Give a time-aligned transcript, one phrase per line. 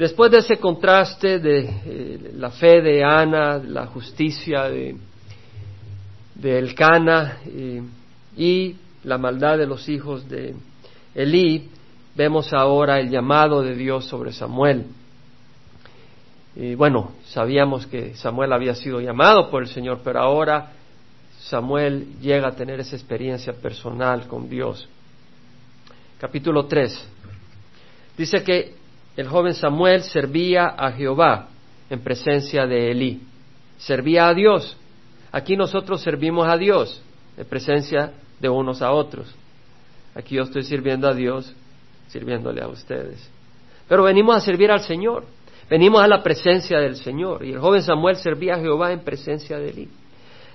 [0.00, 4.96] Después de ese contraste de eh, la fe de Ana, la justicia de,
[6.42, 7.82] Elcana eh,
[8.34, 10.54] y la maldad de los hijos de
[11.14, 11.68] Elí,
[12.16, 14.86] vemos ahora el llamado de Dios sobre Samuel.
[16.56, 20.72] Y bueno, sabíamos que Samuel había sido llamado por el Señor, pero ahora
[21.40, 24.88] Samuel llega a tener esa experiencia personal con Dios.
[26.18, 27.06] Capítulo 3.
[28.16, 28.79] Dice que
[29.20, 31.48] el joven Samuel servía a Jehová
[31.90, 33.20] en presencia de Elí.
[33.76, 34.78] Servía a Dios.
[35.30, 37.02] Aquí nosotros servimos a Dios
[37.36, 39.34] en presencia de unos a otros.
[40.14, 41.54] Aquí yo estoy sirviendo a Dios,
[42.08, 43.30] sirviéndole a ustedes.
[43.86, 45.24] Pero venimos a servir al Señor.
[45.68, 47.44] Venimos a la presencia del Señor.
[47.44, 49.88] Y el joven Samuel servía a Jehová en presencia de Elí.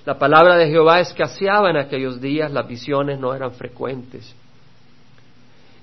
[0.05, 4.35] La palabra de Jehová escaseaba en aquellos días, las visiones no eran frecuentes.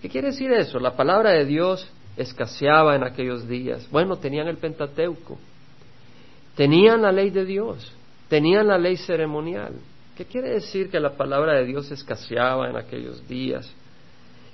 [0.01, 0.81] ¿Qué quiere decir eso?
[0.81, 3.89] La palabra de Dios escaseaba en aquellos días.
[3.91, 5.39] Bueno, tenían el Pentateuco,
[6.57, 7.93] tenían la ley de Dios,
[8.29, 9.75] tenían la ley ceremonial.
[10.17, 13.73] ¿Qué quiere decir que la palabra de Dios escaseaba en aquellos días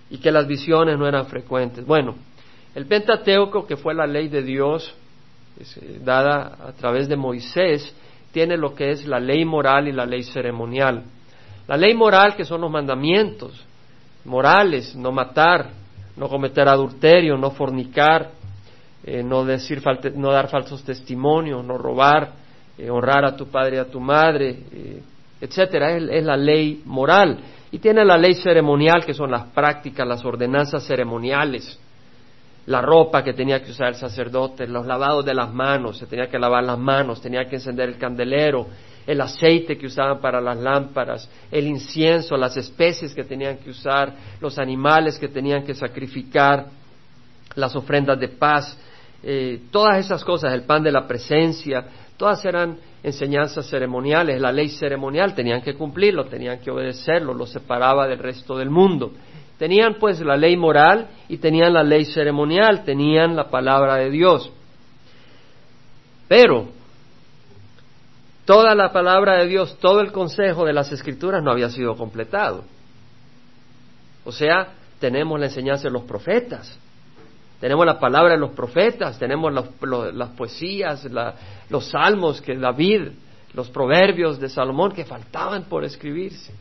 [0.09, 1.84] y que las visiones no eran frecuentes?
[1.84, 2.15] Bueno,
[2.75, 4.95] el Pentateuco, que fue la ley de Dios
[5.59, 7.93] eh, dada a través de Moisés,
[8.31, 11.03] tiene lo que es la ley moral y la ley ceremonial.
[11.67, 13.65] La ley moral, que son los mandamientos
[14.25, 15.70] morales, no matar,
[16.19, 18.31] no cometer adulterio, no fornicar,
[19.05, 19.83] eh, no, decir,
[20.17, 22.33] no dar falsos testimonios, no robar,
[22.77, 25.03] eh, honrar a tu padre y a tu madre, eh,
[25.41, 27.39] etcétera, es, la ley moral.
[27.71, 31.79] Y tiene la ley ceremonial, que son las prácticas, las ordenanzas ceremoniales,
[32.67, 36.29] la ropa que tenía que usar el sacerdote, los lavados de las manos, se tenía
[36.29, 38.67] que lavar las manos, tenía que encender el candelero,
[39.09, 44.12] el aceite que usaban para las lámparas, el incienso, las especies que tenían que usar,
[44.39, 46.67] los animales que tenían que sacrificar,
[47.55, 48.78] las ofrendas de paz,
[49.23, 51.87] eh, todas esas cosas, el pan de la presencia,
[52.19, 58.06] todas eran enseñanzas ceremoniales, la ley ceremonial tenían que cumplirlo, tenían que obedecerlo, lo separaba
[58.06, 59.12] del resto del mundo.
[59.56, 64.53] Tenían pues la ley moral y tenían la ley ceremonial, tenían la palabra de Dios.
[66.28, 66.77] Pero
[68.48, 72.64] toda la palabra de Dios, todo el consejo de las escrituras no había sido completado.
[74.25, 76.78] O sea, tenemos la enseñanza de los profetas,
[77.60, 81.06] tenemos la palabra de los profetas, tenemos las poesías,
[81.69, 83.10] los salmos que David,
[83.53, 86.54] los proverbios de Salomón que faltaban por escribirse.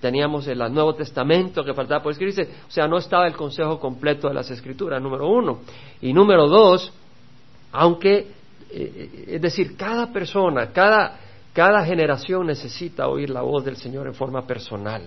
[0.00, 2.48] Teníamos el Nuevo Testamento que faltaba por escribirse.
[2.68, 5.58] O sea, no estaba el consejo completo de las escrituras, número uno.
[6.00, 6.92] Y número dos,
[7.72, 8.28] aunque
[8.72, 11.18] es decir, cada persona, cada,
[11.52, 15.02] cada generación necesita oír la voz del Señor en forma personal.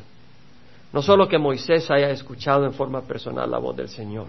[0.91, 4.28] No solo que Moisés haya escuchado en forma personal la voz del Señor,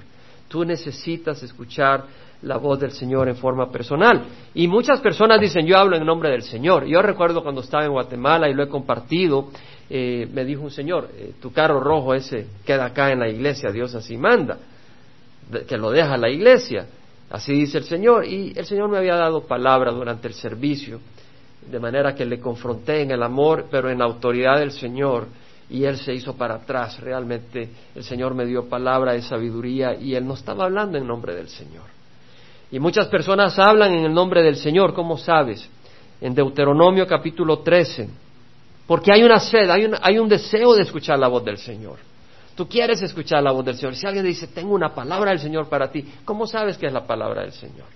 [0.48, 2.04] tú necesitas escuchar
[2.42, 4.24] la voz del Señor en forma personal.
[4.54, 6.84] Y muchas personas dicen, yo hablo en nombre del Señor.
[6.86, 9.48] Yo recuerdo cuando estaba en Guatemala y lo he compartido,
[9.90, 13.70] eh, me dijo un señor, eh, tu carro rojo ese queda acá en la iglesia,
[13.70, 14.58] Dios así manda,
[15.68, 16.86] que lo deja la iglesia.
[17.30, 18.26] Así dice el Señor.
[18.26, 21.00] Y el Señor me había dado palabra durante el servicio,
[21.70, 25.26] de manera que le confronté en el amor, pero en la autoridad del Señor.
[25.70, 27.00] Y Él se hizo para atrás.
[27.00, 31.34] Realmente el Señor me dio palabra de sabiduría y Él no estaba hablando en nombre
[31.34, 31.84] del Señor.
[32.70, 35.68] Y muchas personas hablan en el nombre del Señor, ¿cómo sabes?
[36.20, 38.08] En Deuteronomio capítulo 13.
[38.86, 41.98] Porque hay una sed, hay un, hay un deseo de escuchar la voz del Señor.
[42.54, 43.96] Tú quieres escuchar la voz del Señor.
[43.96, 47.06] Si alguien dice, tengo una palabra del Señor para ti, ¿cómo sabes que es la
[47.06, 47.86] palabra del Señor?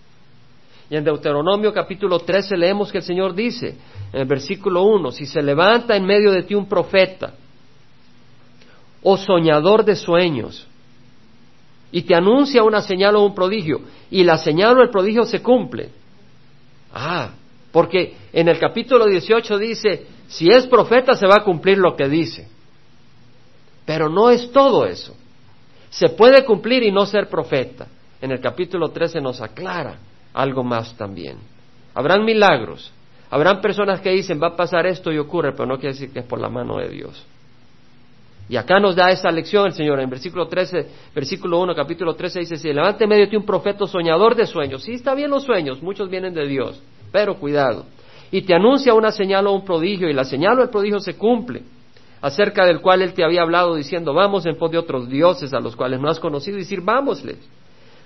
[0.91, 3.77] Y en Deuteronomio capítulo 13 leemos que el Señor dice,
[4.13, 7.35] en el versículo 1, si se levanta en medio de ti un profeta
[9.03, 10.67] o soñador de sueños
[11.93, 15.41] y te anuncia una señal o un prodigio y la señal o el prodigio se
[15.41, 15.91] cumple.
[16.93, 17.31] Ah,
[17.71, 22.09] porque en el capítulo 18 dice, si es profeta se va a cumplir lo que
[22.09, 22.49] dice.
[23.89, 25.17] Pero no es todo eso.
[25.89, 27.87] Se puede cumplir y no ser profeta.
[28.21, 29.97] En el capítulo 13 nos aclara
[30.35, 31.39] algo más también.
[31.95, 32.93] Habrán milagros.
[33.31, 36.19] Habrán personas que dicen va a pasar esto y ocurre, pero no quiere decir que
[36.19, 37.25] es por la mano de Dios.
[38.51, 40.01] Y acá nos da esa lección el Señor.
[40.01, 43.87] En versículo 13, versículo 1, capítulo 13 dice, si levante medio de ti un profeta
[43.87, 44.83] soñador de sueños.
[44.83, 46.79] Sí, está bien los sueños, muchos vienen de Dios,
[47.11, 47.87] pero cuidado.
[48.31, 51.17] Y te anuncia una señal o un prodigio, y la señal o el prodigio se
[51.17, 51.63] cumple
[52.21, 55.61] acerca del cual él te había hablado diciendo, vamos en pos de otros dioses a
[55.61, 56.83] los cuales no has conocido, y decir.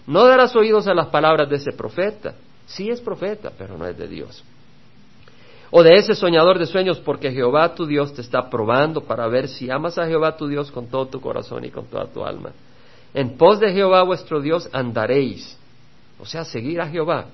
[0.06, 2.34] No darás oídos a las palabras de ese profeta.
[2.66, 4.44] Sí es profeta, pero no es de Dios.
[5.70, 9.48] O de ese soñador de sueños, porque Jehová tu Dios te está probando para ver
[9.48, 12.50] si amas a Jehová tu Dios con todo tu corazón y con toda tu alma.
[13.14, 15.58] En pos de Jehová vuestro Dios andaréis.
[16.18, 17.26] o sea, seguir a Jehová,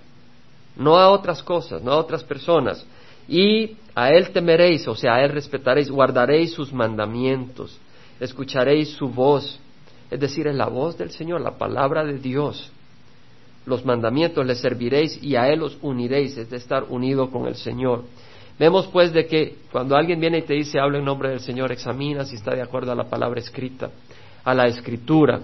[0.77, 2.87] no a otras cosas, no a otras personas.
[3.29, 7.79] Y a Él temeréis, o sea, a Él respetaréis, guardaréis sus mandamientos,
[8.19, 9.61] escucharéis su voz,
[10.11, 12.73] es decir, es la voz del Señor, la palabra de Dios.
[13.67, 17.57] Los mandamientos le serviréis y a Él os uniréis, es de estar unido con el
[17.57, 18.05] Señor.
[18.59, 21.71] Vemos pues de que cuando alguien viene y te dice habla en nombre del Señor,
[21.71, 23.91] examina si está de acuerdo a la palabra escrita,
[24.43, 25.41] a la escritura.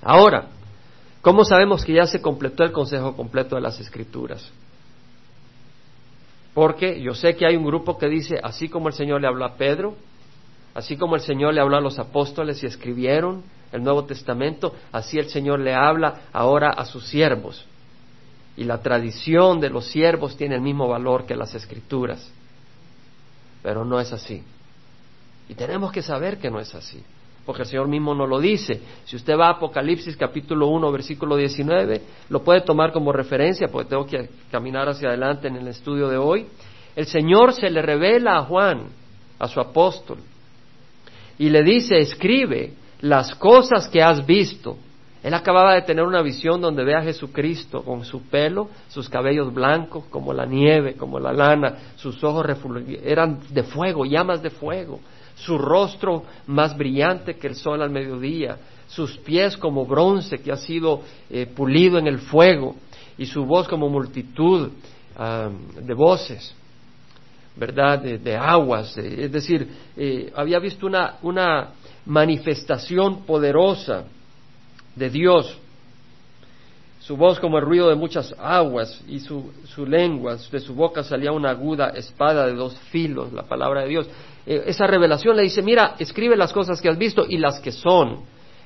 [0.00, 0.46] Ahora,
[1.20, 4.50] ¿cómo sabemos que ya se completó el consejo completo de las escrituras?
[6.54, 9.44] Porque yo sé que hay un grupo que dice, así como el Señor le habló
[9.44, 9.96] a Pedro,
[10.74, 13.42] así como el Señor le habló a los apóstoles y escribieron
[13.72, 17.66] el Nuevo Testamento, así el Señor le habla ahora a sus siervos
[18.56, 22.30] y la tradición de los siervos tiene el mismo valor que las escrituras.
[23.62, 24.42] Pero no es así.
[25.48, 27.02] Y tenemos que saber que no es así,
[27.44, 28.80] porque el Señor mismo nos lo dice.
[29.04, 33.90] Si usted va a Apocalipsis capítulo 1, versículo 19, lo puede tomar como referencia, porque
[33.90, 36.46] tengo que caminar hacia adelante en el estudio de hoy.
[36.96, 38.88] El Señor se le revela a Juan,
[39.38, 40.18] a su apóstol,
[41.38, 44.76] y le dice, escribe las cosas que has visto
[45.24, 49.54] él acababa de tener una visión donde ve a Jesucristo con su pelo, sus cabellos
[49.54, 52.44] blancos como la nieve, como la lana, sus ojos
[53.02, 55.00] eran de fuego, llamas de fuego,
[55.44, 58.56] su rostro más brillante que el sol al mediodía,
[58.88, 62.76] sus pies como bronce que ha sido eh, pulido en el fuego
[63.18, 64.70] y su voz como multitud
[65.16, 65.50] ah,
[65.80, 66.54] de voces,
[67.56, 68.00] ¿verdad?
[68.00, 71.70] De, aguas, es decir, eh, había visto una, una
[72.06, 74.04] manifestación poderosa
[74.96, 75.58] de Dios.
[77.00, 81.04] Su voz como el ruido de muchas aguas y su, su lengua, de su boca
[81.04, 84.08] salía una aguda espada de dos filos, la palabra de Dios.
[84.46, 87.72] Eh, esa revelación le dice, mira, escribe las cosas que has visto y las que
[87.72, 88.20] son.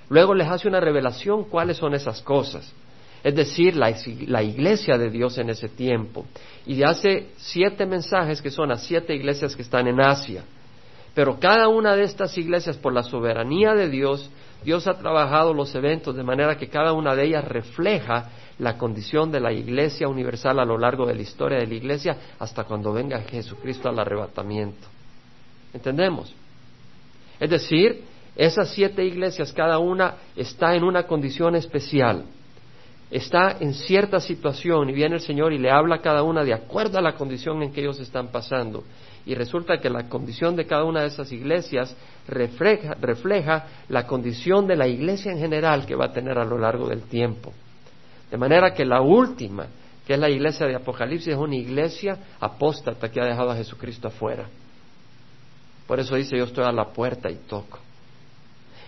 [0.09, 2.73] Luego les hace una revelación cuáles son esas cosas.
[3.23, 3.95] Es decir, la,
[4.27, 6.25] la, iglesia de Dios en ese tiempo.
[6.67, 10.45] Y hace siete mensajes que son a siete iglesias que están en Asia.
[11.15, 14.31] Pero cada una de estas iglesias, por la soberanía de Dios,
[14.65, 19.31] Dios ha trabajado los eventos de manera que cada una de ellas refleja la condición
[19.31, 22.93] de la iglesia universal a lo largo de la historia de la iglesia hasta cuando
[22.93, 24.98] venga Jesucristo al arrebatamiento.
[25.73, 26.35] ¿Entendemos?
[27.41, 28.05] Es decir,
[28.37, 32.25] esas siete iglesias, cada una está en una condición especial,
[33.11, 36.55] está en cierta situación y viene el Señor y le habla a cada una de
[36.55, 38.85] acuerdo a la condición en que ellos están pasando
[39.29, 41.95] y resulta que la condición de cada una de esas iglesias
[42.27, 46.89] refleja, la condición de la iglesia en general que va a tener a lo largo
[46.89, 47.53] del tiempo.
[48.31, 49.67] De manera que la última,
[50.07, 54.09] que es la iglesia de Apocalipsis, es una iglesia apóstata que ha dejado a Jesucristo
[54.09, 54.47] afuera.
[55.89, 57.81] Por eso dice, yo estoy a la puerta y toco.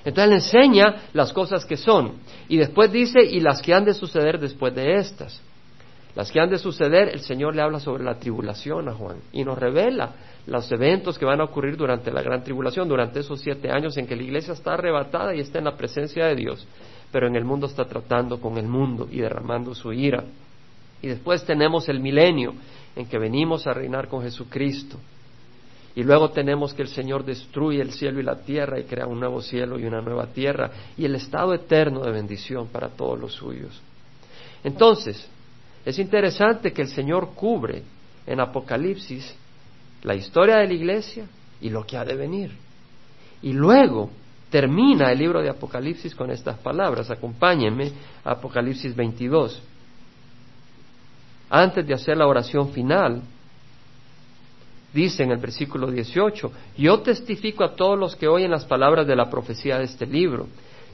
[0.05, 2.13] Entonces le enseña las cosas que son.
[2.49, 5.43] Y después dice, y las que han de suceder después de estas.
[6.15, 9.45] Las que han de suceder, el Señor le habla sobre la tribulación a Juan y
[9.45, 10.13] nos revela
[10.47, 14.07] los eventos que van a ocurrir durante la gran tribulación, durante esos siete años en
[14.07, 16.67] que la iglesia está arrebatada y está en la presencia de Dios,
[17.13, 20.25] pero en el mundo está tratando con el mundo y derramando su ira.
[21.01, 22.55] Y después tenemos el milenio
[22.97, 24.99] en que venimos a reinar con Jesucristo.
[25.95, 29.19] Y luego tenemos que el Señor destruye el cielo y la tierra y crea un
[29.19, 33.33] nuevo cielo y una nueva tierra y el estado eterno de bendición para todos los
[33.33, 33.81] suyos.
[34.63, 35.29] Entonces,
[35.85, 37.83] es interesante que el Señor cubre
[38.27, 39.35] en Apocalipsis
[40.03, 41.27] la historia de la iglesia
[41.61, 42.53] y lo que ha de venir.
[43.43, 44.11] Y luego
[44.51, 47.11] termina el libro de Apocalipsis con estas palabras.
[47.11, 47.93] Acompáñenme
[48.25, 49.63] a Apocalipsis 22.
[51.49, 53.23] Antes de hacer la oración final,
[54.93, 59.17] dice en el versículo 18, yo testifico a todos los que oyen las palabras de
[59.17, 60.49] la profecía de este libro.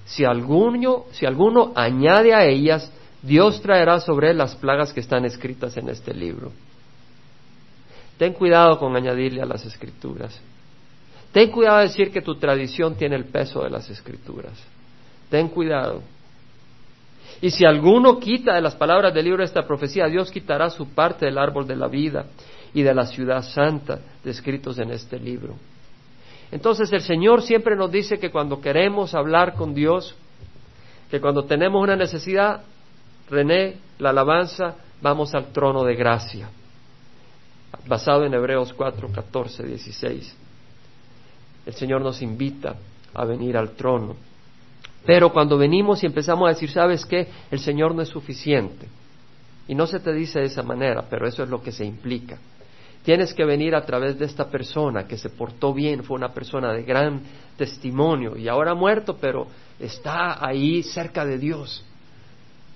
[0.05, 2.91] Si alguno, si alguno añade a ellas,
[3.23, 6.53] Dios traerá sobre él las plagas que están escritas en este libro.
[8.19, 10.41] Ten cuidado con añadirle a las escrituras.
[11.33, 14.53] Ten cuidado de decir que tu tradición tiene el peso de las escrituras.
[15.29, 16.03] Ten cuidado.
[17.43, 21.27] Y si alguno quita de las palabras del libro esta profecía, Dios quitará su parte
[21.27, 22.27] del árbol de la vida
[22.77, 25.55] y de la ciudad santa descritos en este libro.
[26.53, 30.15] Entonces el Señor siempre nos dice que cuando queremos hablar con Dios,
[31.11, 32.65] que cuando tenemos una necesidad,
[33.31, 36.51] René, la alabanza, vamos al trono de gracia
[37.89, 40.37] basado en Hebreos 4, 14, 16.
[41.65, 42.77] El Señor nos invita
[43.15, 44.17] a venir al trono.
[45.07, 47.27] Pero cuando venimos y empezamos a decir, ¿sabes qué?
[47.51, 48.87] El Señor no es suficiente.
[49.67, 52.39] Y no se te dice de esa manera, pero eso es lo que se implica.
[53.07, 56.73] Tienes que venir a través de esta persona que se portó bien, fue una persona
[56.73, 57.21] de gran
[57.57, 59.47] testimonio y ahora muerto, pero
[59.79, 61.85] está ahí cerca de Dios.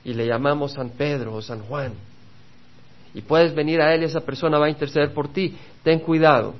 [0.04, 1.94] y le llamamos San Pedro o San Juan.
[3.12, 5.56] Y puedes venir a él y esa persona va a interceder por ti.
[5.82, 6.54] Ten cuidado,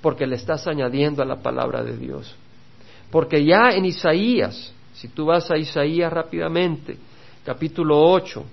[0.00, 2.32] porque le estás añadiendo a la palabra de Dios.
[3.10, 6.96] Porque ya en Isaías, si tú vas a Isaías rápidamente,
[7.44, 8.44] capítulo 8,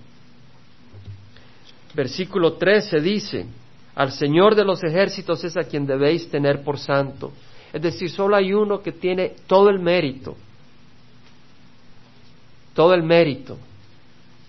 [1.94, 3.46] versículo 13 dice,
[3.95, 7.31] al Señor de los ejércitos es a quien debéis tener por santo.
[7.71, 10.35] Es decir, solo hay uno que tiene todo el mérito,
[12.73, 13.57] todo el mérito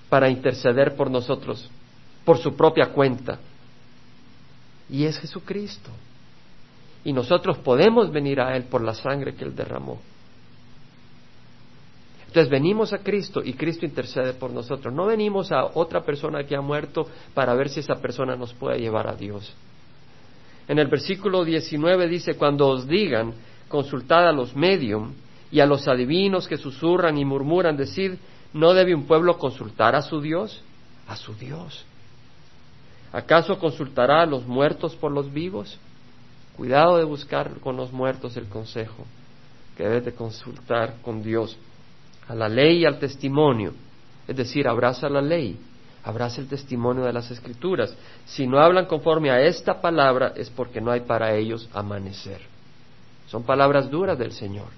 [0.08, 1.70] para interceder por nosotros,
[2.24, 3.38] por su propia cuenta.
[4.90, 5.90] Y es Jesucristo.
[7.04, 10.00] Y nosotros podemos venir a Él por la sangre que Él derramó.
[12.26, 14.92] Entonces venimos a Cristo y Cristo intercede por nosotros.
[14.92, 18.78] No venimos a otra persona que ha muerto para ver si esa persona nos puede
[18.78, 19.54] llevar a Dios.
[20.68, 23.32] En el versículo 19 dice, cuando os digan,
[23.68, 25.12] consultad a los medium
[25.50, 28.14] y a los adivinos que susurran y murmuran, decid,
[28.52, 30.62] ¿no debe un pueblo consultar a su Dios?
[31.06, 31.84] A su Dios.
[33.12, 35.78] ¿Acaso consultará a los muertos por los vivos?
[36.56, 39.06] Cuidado de buscar con los muertos el consejo
[39.76, 41.56] que debes de consultar con Dios,
[42.28, 43.72] a la ley y al testimonio.
[44.26, 45.58] Es decir, abraza la ley,
[46.04, 47.94] abraza el testimonio de las escrituras.
[48.24, 52.40] Si no hablan conforme a esta palabra es porque no hay para ellos amanecer.
[53.28, 54.68] Son palabras duras del Señor.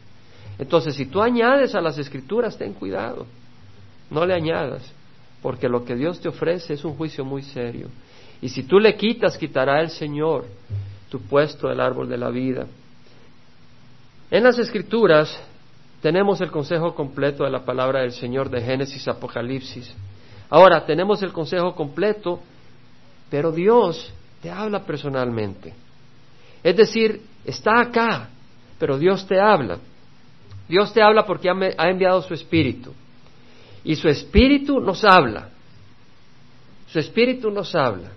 [0.58, 3.26] Entonces, si tú añades a las escrituras, ten cuidado.
[4.10, 4.82] No le añadas,
[5.42, 7.88] porque lo que Dios te ofrece es un juicio muy serio.
[8.40, 10.46] Y si tú le quitas, quitará el Señor
[11.08, 12.66] tu puesto del árbol de la vida.
[14.30, 15.38] En las escrituras
[16.00, 19.92] tenemos el consejo completo de la palabra del Señor de Génesis, Apocalipsis.
[20.48, 22.40] Ahora tenemos el consejo completo,
[23.28, 25.74] pero Dios te habla personalmente.
[26.62, 28.28] Es decir, está acá,
[28.78, 29.78] pero Dios te habla.
[30.68, 32.92] Dios te habla porque ha enviado su Espíritu.
[33.82, 35.48] Y su Espíritu nos habla.
[36.86, 38.10] Su Espíritu nos habla.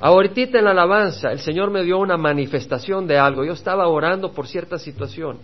[0.00, 3.44] Ahorita en la alabanza el Señor me dio una manifestación de algo.
[3.44, 5.38] Yo estaba orando por cierta situación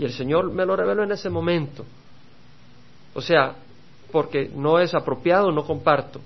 [0.00, 1.84] y el Señor me lo reveló en ese momento.
[3.12, 3.54] O sea,
[4.10, 6.22] porque no es apropiado, no comparto.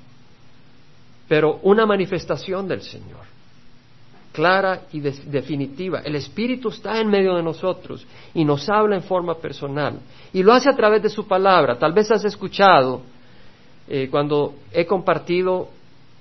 [1.26, 3.24] Pero una manifestación del Señor,
[4.32, 6.02] clara y definitiva.
[6.04, 9.98] El Espíritu está en medio de nosotros y nos habla en forma personal.
[10.32, 11.76] Y lo hace a través de su palabra.
[11.76, 13.02] Tal vez has escuchado
[13.88, 15.68] eh, cuando he compartido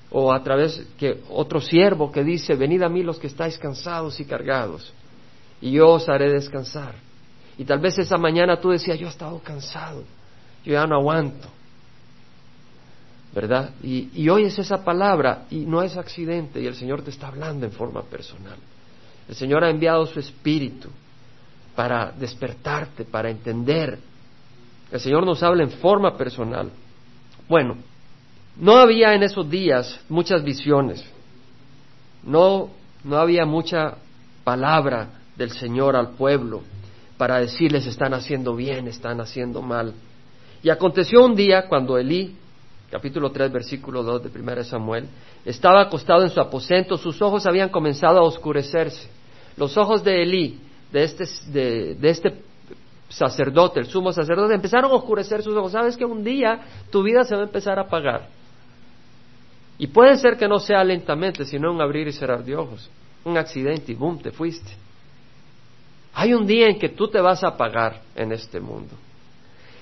[0.09, 4.19] o a través que otro siervo que dice, venid a mí los que estáis cansados
[4.19, 4.91] y cargados,
[5.61, 7.12] y yo os haré descansar.
[7.57, 10.03] Y tal vez esa mañana tú decías, yo he estado cansado,
[10.65, 11.47] yo ya no aguanto,
[13.33, 13.71] ¿verdad?
[13.83, 17.65] Y, y oyes esa palabra y no es accidente y el Señor te está hablando
[17.65, 18.57] en forma personal.
[19.27, 20.89] El Señor ha enviado su espíritu
[21.75, 23.99] para despertarte, para entender.
[24.91, 26.71] El Señor nos habla en forma personal.
[27.47, 27.77] Bueno,
[28.57, 31.03] no había en esos días muchas visiones,
[32.23, 32.69] no,
[33.03, 33.95] no había mucha
[34.43, 36.61] palabra del Señor al pueblo
[37.17, 39.93] para decirles están haciendo bien, están haciendo mal.
[40.61, 42.35] Y aconteció un día cuando Elí,
[42.89, 45.07] capítulo 3, versículo 2 de 1 Samuel,
[45.45, 49.09] estaba acostado en su aposento, sus ojos habían comenzado a oscurecerse.
[49.57, 50.59] Los ojos de Elí,
[50.91, 52.33] de este, de, este
[53.09, 55.71] sacerdote, el sumo sacerdote, empezaron a oscurecer sus ojos.
[55.71, 58.27] Sabes que un día tu vida se va a empezar a apagar.
[59.77, 62.89] Y puede ser que no sea lentamente, sino un abrir y cerrar de ojos.
[63.25, 64.71] Un accidente y boom, te fuiste.
[66.13, 68.93] Hay un día en que tú te vas a apagar en este mundo.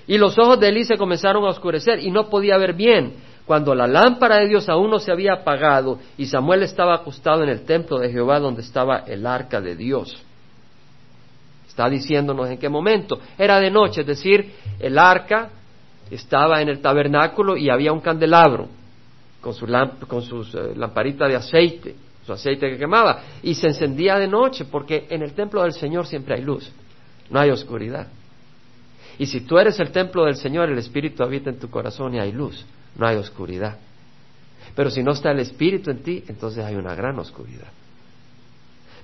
[0.07, 3.13] Y los ojos de Elí se comenzaron a oscurecer y no podía ver bien.
[3.45, 7.49] Cuando la lámpara de Dios aún no se había apagado y Samuel estaba acostado en
[7.49, 10.23] el templo de Jehová donde estaba el arca de Dios.
[11.67, 13.19] Está diciéndonos en qué momento.
[13.37, 15.49] Era de noche, es decir, el arca
[16.09, 18.67] estaba en el tabernáculo y había un candelabro
[19.41, 19.65] con su,
[20.07, 21.95] con sus eh, lamparita de aceite,
[22.33, 26.35] aceite que quemaba, y se encendía de noche, porque en el templo del Señor siempre
[26.35, 26.71] hay luz,
[27.29, 28.07] no hay oscuridad.
[29.17, 32.19] Y si tú eres el templo del Señor, el Espíritu habita en tu corazón y
[32.19, 33.77] hay luz, no hay oscuridad.
[34.75, 37.67] Pero si no está el Espíritu en ti, entonces hay una gran oscuridad.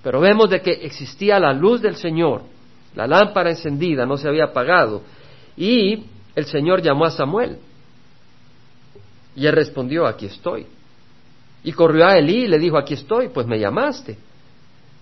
[0.02, 2.44] Pero vemos de que existía la luz del Señor,
[2.96, 5.04] la lámpara encendida, no se había apagado,
[5.56, 6.06] y
[6.36, 7.58] el Señor llamó a Samuel.
[9.36, 10.66] Y él respondió, aquí estoy.
[11.64, 14.18] Y corrió a Elí y le dijo, aquí estoy, pues me llamaste.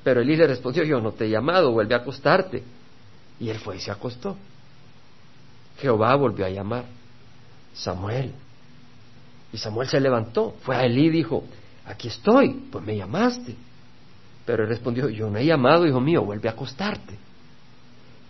[0.03, 2.63] Pero Elí le respondió, yo no te he llamado, vuelve a acostarte.
[3.39, 4.37] Y él fue y se acostó.
[5.79, 6.85] Jehová volvió a llamar,
[7.73, 8.31] Samuel.
[9.51, 11.43] Y Samuel se levantó, fue a Elí y dijo,
[11.85, 13.55] aquí estoy, pues me llamaste.
[14.45, 17.15] Pero él respondió, yo no he llamado, hijo mío, vuelve a acostarte.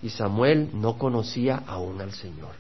[0.02, 2.54] Y Samuel no conocía aún al Señor.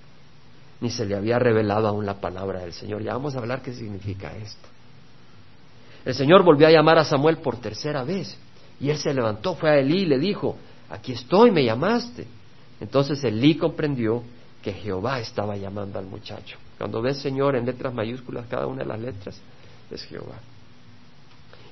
[0.81, 3.01] ni se le había revelado aún la palabra del Señor.
[3.01, 4.67] Ya vamos a hablar qué significa esto.
[6.05, 8.37] El Señor volvió a llamar a Samuel por tercera vez
[8.79, 10.57] y él se levantó, fue a Elí y le dijo,
[10.89, 12.27] aquí estoy, me llamaste.
[12.79, 14.23] Entonces Elí comprendió
[14.61, 16.57] que Jehová estaba llamando al muchacho.
[16.77, 19.39] Cuando ves Señor en letras mayúsculas, cada una de las letras
[19.89, 20.35] es Jehová.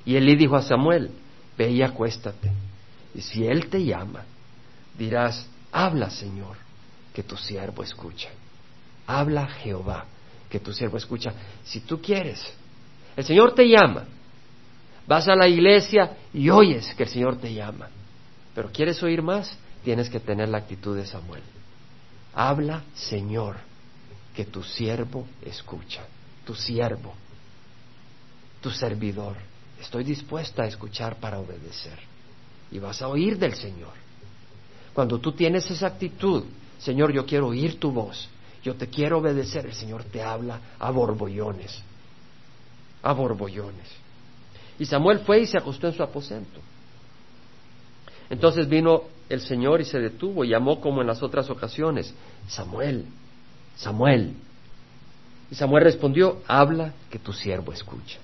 [0.04, 1.10] Y Elí dijo a Samuel,
[1.56, 2.50] ve y acuéstate.
[3.14, 4.24] Y si Él te llama,
[4.98, 6.56] dirás, habla Señor,
[7.12, 8.30] que tu siervo escucha.
[9.06, 10.06] Habla Jehová,
[10.48, 11.32] que tu siervo escucha.
[11.64, 12.42] Si tú quieres,
[13.16, 14.04] el Señor te llama.
[15.06, 17.88] Vas a la iglesia y oyes que el Señor te llama.
[18.54, 21.42] Pero quieres oír más, tienes que tener la actitud de Samuel.
[22.32, 23.56] Habla, Señor,
[24.34, 26.06] que tu siervo escucha.
[26.44, 27.14] Tu siervo,
[28.60, 29.36] tu servidor.
[29.80, 31.98] Estoy dispuesta a escuchar para obedecer.
[32.70, 33.92] Y vas a oír del Señor.
[34.92, 36.44] Cuando tú tienes esa actitud,
[36.78, 38.28] Señor, yo quiero oír tu voz,
[38.62, 41.82] yo te quiero obedecer, el Señor te habla a borbollones,
[43.02, 44.03] a borbollones.
[44.78, 46.60] Y Samuel fue y se acostó en su aposento.
[48.30, 52.14] Entonces vino el Señor y se detuvo y llamó como en las otras ocasiones,
[52.48, 53.04] Samuel,
[53.76, 54.34] Samuel.
[55.50, 58.18] Y Samuel respondió, habla que tu siervo escucha.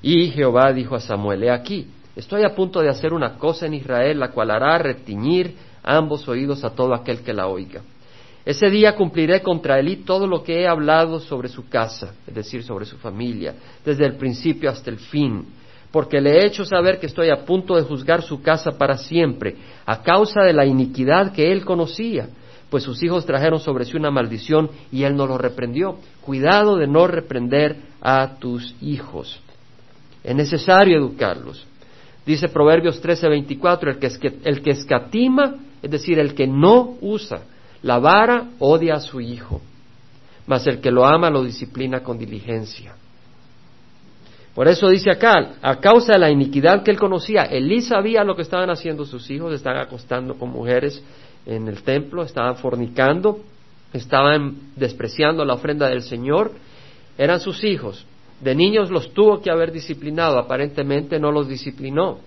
[0.00, 3.74] Y Jehová dijo a Samuel, he aquí, estoy a punto de hacer una cosa en
[3.74, 7.82] Israel, la cual hará retiñir ambos oídos a todo aquel que la oiga.
[8.44, 12.64] Ese día cumpliré contra él todo lo que he hablado sobre su casa, es decir,
[12.64, 15.46] sobre su familia, desde el principio hasta el fin,
[15.92, 19.56] porque le he hecho saber que estoy a punto de juzgar su casa para siempre,
[19.86, 22.30] a causa de la iniquidad que él conocía,
[22.68, 25.98] pues sus hijos trajeron sobre sí una maldición y él no lo reprendió.
[26.22, 29.38] Cuidado de no reprender a tus hijos.
[30.24, 31.66] Es necesario educarlos.
[32.24, 37.42] Dice Proverbios 13:24, el el que escatima, es decir, el que no usa
[37.82, 39.60] la vara, odia a su hijo,
[40.46, 42.94] mas el que lo ama lo disciplina con diligencia.
[44.54, 48.36] Por eso dice acá, a causa de la iniquidad que él conocía, Elí sabía lo
[48.36, 51.02] que estaban haciendo sus hijos, estaban acostando con mujeres
[51.46, 53.40] en el templo, estaban fornicando,
[53.94, 56.52] estaban despreciando la ofrenda del Señor,
[57.16, 58.06] eran sus hijos.
[58.40, 62.18] De niños los tuvo que haber disciplinado, aparentemente no los disciplinó.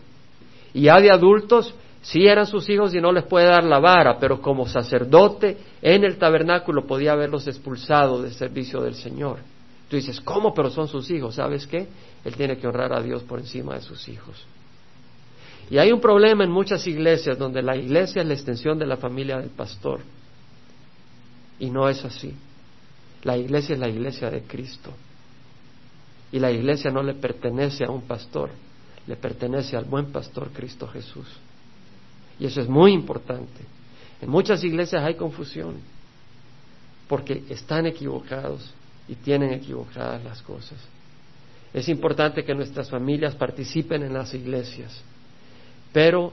[0.74, 4.18] Y ya de adultos, sí eran sus hijos y no les puede dar la vara,
[4.20, 9.40] pero como sacerdote en el tabernáculo podía haberlos expulsado del servicio del Señor.
[9.90, 10.54] Tú dices, ¿cómo?
[10.54, 11.36] Pero son sus hijos.
[11.36, 11.88] ¿Sabes qué?
[12.24, 14.46] Él tiene que honrar a Dios por encima de sus hijos.
[15.70, 18.98] Y hay un problema en muchas iglesias donde la iglesia es la extensión de la
[18.98, 20.02] familia del pastor.
[21.60, 22.34] Y no es así.
[23.24, 24.92] La iglesia es la iglesia de Cristo.
[26.32, 28.50] Y la iglesia no le pertenece a un pastor,
[29.08, 31.28] le pertenece al buen pastor Cristo Jesús.
[32.40, 33.62] Y eso es muy importante.
[34.22, 35.76] En muchas iglesias hay confusión
[37.08, 38.74] porque están equivocados
[39.08, 40.80] y tienen equivocadas las cosas.
[41.74, 45.02] Es importante que nuestras familias participen en las iglesias,
[45.92, 46.32] pero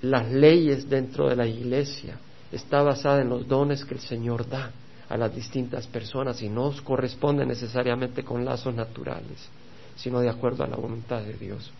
[0.00, 2.18] las leyes dentro de la iglesia
[2.52, 4.70] están basadas en los dones que el Señor da
[5.08, 9.48] a las distintas personas y no corresponde necesariamente con lazos naturales,
[9.96, 11.70] sino de acuerdo a la voluntad de Dios.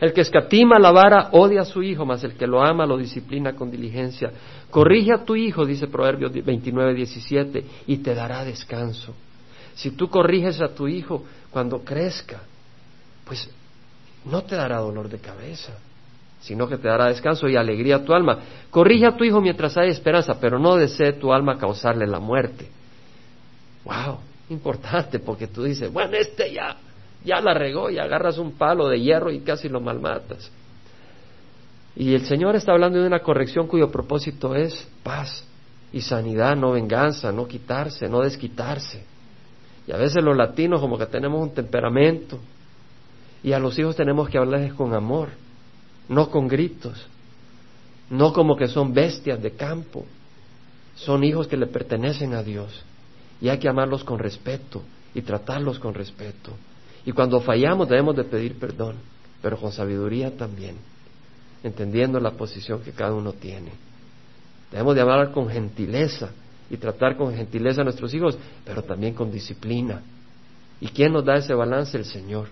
[0.00, 2.98] El que escatima la vara odia a su hijo, mas el que lo ama lo
[2.98, 4.30] disciplina con diligencia.
[4.70, 9.14] Corrige a tu hijo, dice Proverbios 29, 17, y te dará descanso.
[9.74, 12.42] Si tú corriges a tu hijo cuando crezca,
[13.24, 13.48] pues
[14.24, 15.78] no te dará dolor de cabeza,
[16.40, 18.38] sino que te dará descanso y alegría a tu alma.
[18.70, 22.68] Corrige a tu hijo mientras hay esperanza, pero no desee tu alma causarle la muerte.
[23.84, 24.18] Wow,
[24.50, 26.76] importante, porque tú dices, bueno, este ya
[27.26, 30.50] ya la regó y agarras un palo de hierro y casi lo malmatas.
[31.96, 35.44] Y el Señor está hablando de una corrección cuyo propósito es paz
[35.92, 39.04] y sanidad, no venganza, no quitarse, no desquitarse.
[39.86, 42.38] Y a veces los latinos como que tenemos un temperamento
[43.42, 45.30] y a los hijos tenemos que hablarles con amor,
[46.08, 47.06] no con gritos,
[48.10, 50.04] no como que son bestias de campo,
[50.94, 52.84] son hijos que le pertenecen a Dios
[53.40, 54.82] y hay que amarlos con respeto
[55.14, 56.52] y tratarlos con respeto.
[57.06, 58.96] Y cuando fallamos debemos de pedir perdón,
[59.40, 60.76] pero con sabiduría también,
[61.62, 63.70] entendiendo la posición que cada uno tiene.
[64.72, 66.30] Debemos de hablar con gentileza
[66.68, 70.02] y tratar con gentileza a nuestros hijos, pero también con disciplina.
[70.80, 71.96] ¿Y quién nos da ese balance?
[71.96, 72.48] El Señor.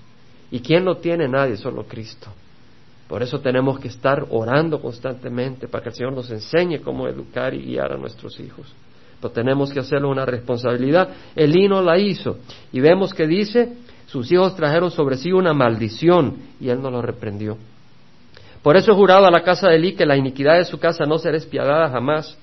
[0.50, 1.28] ¿Y quién lo tiene?
[1.28, 2.28] Nadie, solo Cristo.
[3.08, 7.52] Por eso tenemos que estar orando constantemente para que el Señor nos enseñe cómo educar
[7.54, 8.72] y guiar a nuestros hijos.
[9.20, 11.08] Pero tenemos que hacerlo una responsabilidad.
[11.34, 12.38] El no la hizo.
[12.72, 13.72] Y vemos que dice,
[14.06, 17.56] sus hijos trajeron sobre sí una maldición y él no lo reprendió.
[18.62, 21.04] Por eso he jurado a la casa de Elí que la iniquidad de su casa
[21.04, 22.36] no será espiadada jamás,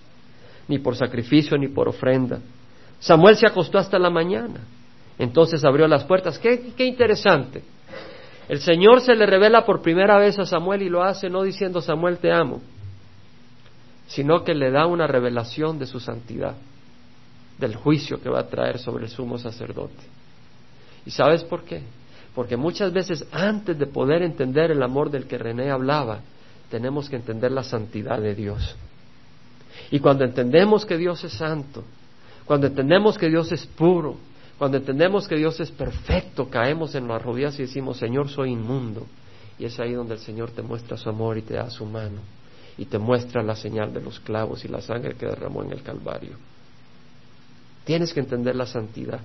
[0.68, 2.40] ni por sacrificio, ni por ofrenda.
[3.00, 4.62] Samuel se acostó hasta la mañana.
[5.18, 6.38] Entonces abrió las puertas.
[6.38, 7.64] Qué, qué interesante.
[8.48, 11.82] El Señor se le revela por primera vez a Samuel y lo hace no diciendo
[11.82, 12.62] Samuel te amo,
[14.08, 16.56] sino que le da una revelación de su santidad,
[17.58, 20.04] del juicio que va a traer sobre el sumo sacerdote.
[21.06, 21.82] ¿Y sabes por qué?
[22.36, 26.22] Porque muchas veces antes de poder entender el amor del que René hablaba,
[26.70, 28.76] tenemos que entender la santidad de Dios.
[29.90, 31.84] Y cuando entendemos que Dios es santo,
[32.46, 34.18] cuando entendemos que Dios es puro,
[34.58, 39.08] cuando entendemos que Dios es perfecto, caemos en las rodillas y decimos, Señor, soy inmundo.
[39.58, 42.22] Y es ahí donde el Señor te muestra su amor y te da su mano.
[42.78, 45.82] Y te muestra la señal de los clavos y la sangre que derramó en el
[45.82, 46.36] Calvario.
[47.84, 49.20] Tienes que entender la santidad.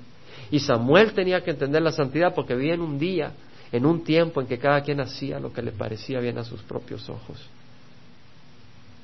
[0.51, 3.33] Y Samuel tenía que entender la santidad porque vivía en un día,
[3.73, 6.63] en un tiempo en que cada quien hacía lo que le parecía bien a sus
[6.63, 7.49] propios ojos.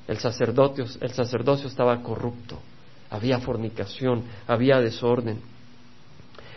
[0.07, 2.59] El sacerdocio, el sacerdocio estaba corrupto,
[3.09, 5.41] había fornicación, había desorden.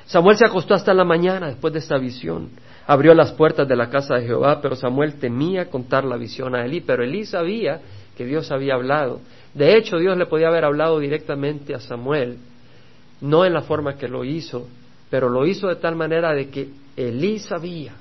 [0.06, 2.50] Samuel se acostó hasta la mañana después de esta visión.
[2.86, 6.64] Abrió las puertas de la casa de Jehová, pero Samuel temía contar la visión a
[6.64, 7.80] Elí, pero Elí sabía
[8.16, 9.20] que Dios había hablado.
[9.54, 12.38] De hecho, Dios le podía haber hablado directamente a Samuel,
[13.20, 14.66] no en la forma que lo hizo,
[15.11, 17.94] pero lo hizo de tal manera de que Elí sabía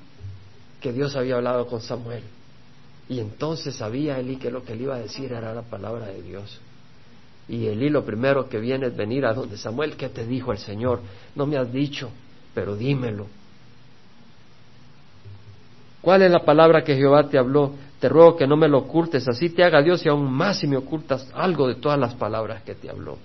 [0.80, 2.22] que Dios había hablado con Samuel.
[3.08, 6.22] Y entonces sabía Elí que lo que le iba a decir era la palabra de
[6.22, 6.60] Dios.
[7.48, 10.58] Y Elí lo primero que viene es venir a donde Samuel, ¿qué te dijo el
[10.58, 11.00] Señor?
[11.34, 12.10] No me has dicho,
[12.54, 13.26] pero dímelo.
[16.00, 17.72] ¿Cuál es la palabra que Jehová te habló?
[18.00, 20.66] Te ruego que no me lo ocultes, así te haga Dios y aún más si
[20.66, 23.18] me ocultas algo de todas las palabras que te habló.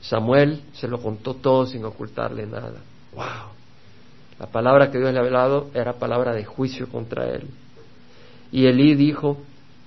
[0.00, 2.80] Samuel se lo contó todo sin ocultarle nada.
[3.14, 3.50] ¡Wow!
[4.38, 7.48] La palabra que Dios le había hablado era palabra de juicio contra él.
[8.50, 9.38] Y Elí dijo,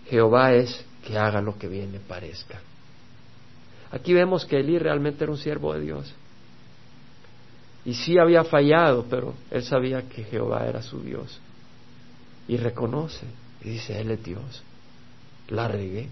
[0.08, 2.62] Jehová es que haga lo que bien le parezca.
[3.92, 6.14] Aquí vemos que Elí realmente era un siervo de Dios.
[7.86, 11.40] Y sí había fallado, pero él sabía que Jehová era su Dios.
[12.48, 13.26] Y reconoce,
[13.64, 14.64] y dice, Él es Dios.
[15.50, 16.10] La regué.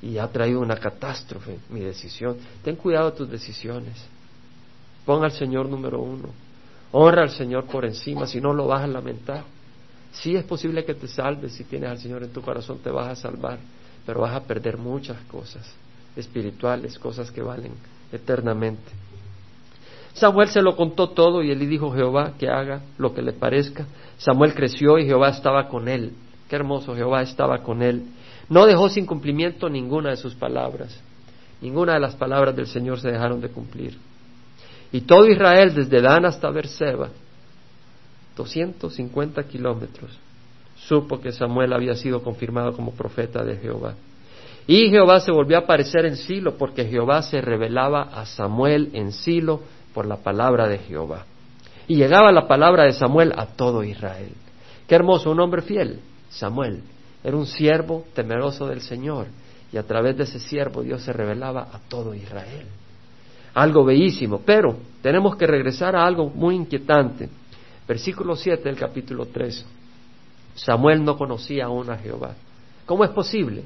[0.00, 2.36] Y ha traído una catástrofe mi decisión.
[2.62, 3.96] Ten cuidado de tus decisiones.
[5.04, 6.28] Ponga al Señor número uno.
[6.92, 9.44] Honra al Señor por encima, si no lo vas a lamentar.
[10.12, 13.08] Sí es posible que te salves, si tienes al Señor en tu corazón te vas
[13.08, 13.58] a salvar,
[14.06, 15.70] pero vas a perder muchas cosas
[16.16, 17.72] espirituales, cosas que valen
[18.10, 18.90] eternamente.
[20.14, 23.86] Samuel se lo contó todo y él dijo Jehová que haga lo que le parezca.
[24.16, 26.12] Samuel creció y Jehová estaba con él.
[26.48, 28.04] Qué hermoso, Jehová estaba con él.
[28.48, 30.98] No dejó sin cumplimiento ninguna de sus palabras.
[31.60, 33.98] Ninguna de las palabras del Señor se dejaron de cumplir.
[34.92, 37.10] Y todo Israel, desde Dan hasta Berseba,
[38.36, 40.16] 250 kilómetros,
[40.76, 43.94] supo que Samuel había sido confirmado como profeta de Jehová.
[44.66, 49.12] Y Jehová se volvió a aparecer en Silo porque Jehová se revelaba a Samuel en
[49.12, 51.24] Silo por la palabra de Jehová.
[51.86, 54.32] Y llegaba la palabra de Samuel a todo Israel.
[54.86, 56.82] Qué hermoso, un hombre fiel, Samuel.
[57.22, 59.26] Era un siervo temeroso del Señor.
[59.72, 62.66] Y a través de ese siervo Dios se revelaba a todo Israel.
[63.54, 64.40] Algo bellísimo.
[64.44, 67.28] Pero tenemos que regresar a algo muy inquietante.
[67.86, 69.66] Versículo 7 del capítulo 3.
[70.54, 72.34] Samuel no conocía aún a Jehová.
[72.86, 73.64] ¿Cómo es posible?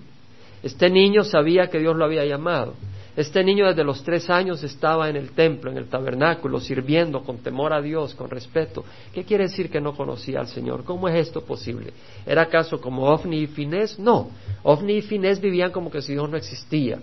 [0.63, 2.75] Este niño sabía que Dios lo había llamado.
[3.15, 7.39] Este niño desde los tres años estaba en el templo, en el tabernáculo, sirviendo con
[7.39, 8.85] temor a Dios, con respeto.
[9.13, 10.85] ¿Qué quiere decir que no conocía al Señor?
[10.85, 11.93] ¿Cómo es esto posible?
[12.25, 13.99] ¿Era acaso como Ofni y Finés?
[13.99, 14.31] No.
[14.63, 17.01] Ofni y Finés vivían como que si Dios no existía.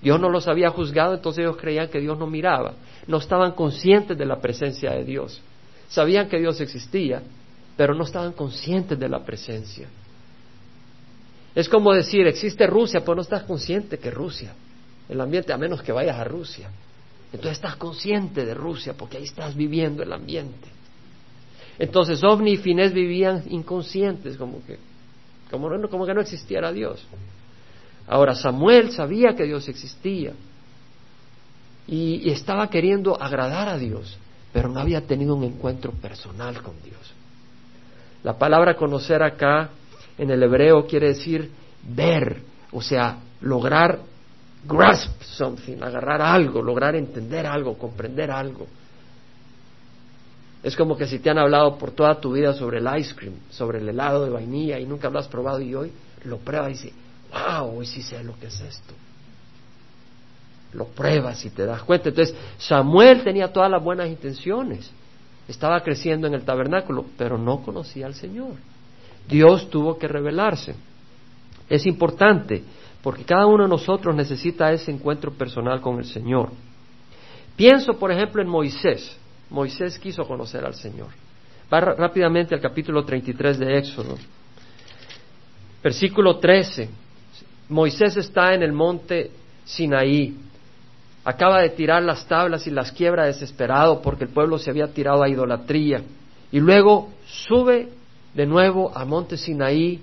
[0.00, 2.74] Dios no los había juzgado, entonces ellos creían que Dios no miraba.
[3.08, 5.40] No estaban conscientes de la presencia de Dios.
[5.88, 7.20] Sabían que Dios existía,
[7.76, 9.88] pero no estaban conscientes de la presencia.
[11.52, 14.52] Es como decir, existe Rusia, pero no estás consciente que Rusia,
[15.08, 16.70] el ambiente, a menos que vayas a Rusia.
[17.32, 20.68] Entonces estás consciente de Rusia porque ahí estás viviendo el ambiente.
[21.78, 24.78] Entonces Ovni y Finés vivían inconscientes, como que,
[25.50, 27.04] como, no, que no existiera Dios.
[28.06, 30.32] Ahora Samuel sabía que Dios existía
[31.86, 34.16] y estaba queriendo agradar a Dios,
[34.52, 37.14] pero no había tenido un encuentro personal con Dios.
[38.24, 39.70] La palabra conocer acá
[40.16, 41.50] en el hebreo quiere decir
[41.82, 42.42] ver,
[42.72, 44.00] o sea, lograr
[44.64, 48.66] grasp something, agarrar algo, lograr entender algo, comprender algo.
[50.62, 53.34] Es como que si te han hablado por toda tu vida sobre el ice cream,
[53.50, 55.92] sobre el helado de vainilla y nunca lo has probado y hoy
[56.24, 56.92] lo pruebas y dices,
[57.30, 58.94] wow, hoy sí sé lo que es esto.
[60.72, 62.10] Lo pruebas y te das cuenta.
[62.10, 64.90] Entonces, Samuel tenía todas las buenas intenciones.
[65.46, 68.52] Estaba creciendo en el tabernáculo, pero no conocía al Señor.
[69.26, 70.74] Dios tuvo que revelarse.
[71.70, 72.64] Es importante
[73.02, 76.50] porque cada uno de nosotros necesita ese encuentro personal con el Señor.
[77.56, 79.16] Pienso, por ejemplo, en Moisés.
[79.50, 81.08] Moisés quiso conocer al Señor.
[81.72, 84.16] Va rápidamente al capítulo 33 de Éxodo.
[85.82, 86.88] Versículo 13.
[87.68, 89.30] Moisés está en el monte
[89.64, 90.36] Sinaí.
[91.24, 95.22] Acaba de tirar las tablas y las quiebra desesperado porque el pueblo se había tirado
[95.22, 96.02] a idolatría.
[96.50, 97.90] Y luego sube
[98.34, 100.00] de nuevo al monte Sinaí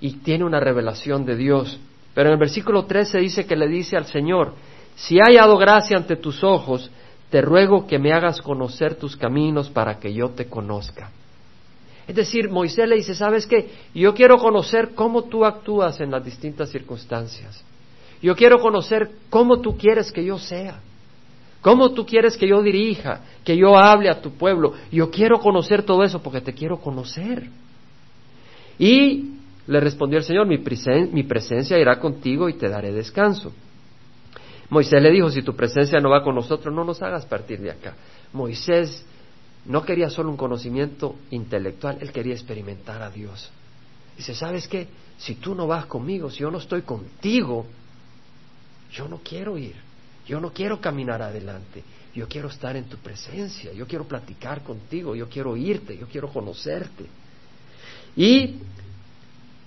[0.00, 1.78] y tiene una revelación de Dios.
[2.14, 4.54] Pero en el versículo 13 dice que le dice al Señor,
[4.94, 6.90] si he hallado gracia ante tus ojos,
[7.30, 11.10] te ruego que me hagas conocer tus caminos para que yo te conozca.
[12.06, 13.70] Es decir, Moisés le dice, ¿sabes qué?
[13.94, 17.64] Yo quiero conocer cómo tú actúas en las distintas circunstancias.
[18.20, 20.80] Yo quiero conocer cómo tú quieres que yo sea.
[21.62, 24.74] ¿Cómo tú quieres que yo dirija, que yo hable a tu pueblo?
[24.90, 27.48] Yo quiero conocer todo eso porque te quiero conocer.
[28.78, 33.52] Y le respondió el Señor, mi, presencia irá contigo y te daré descanso.
[34.70, 37.70] Moisés le dijo, si tu presencia no va con nosotros, no nos hagas partir de
[37.70, 37.94] acá.
[38.32, 39.04] Moisés
[39.66, 43.50] no quería solo un conocimiento intelectual, él quería experimentar a Dios.
[44.16, 44.88] Dice, ¿sabes qué?
[45.18, 47.66] Si tú no vas conmigo, si yo no estoy contigo,
[48.90, 49.76] yo no quiero ir,
[50.26, 55.14] yo no quiero caminar adelante, yo quiero estar en tu presencia, yo quiero platicar contigo,
[55.14, 57.06] yo quiero oírte, yo quiero conocerte.
[58.16, 58.56] Y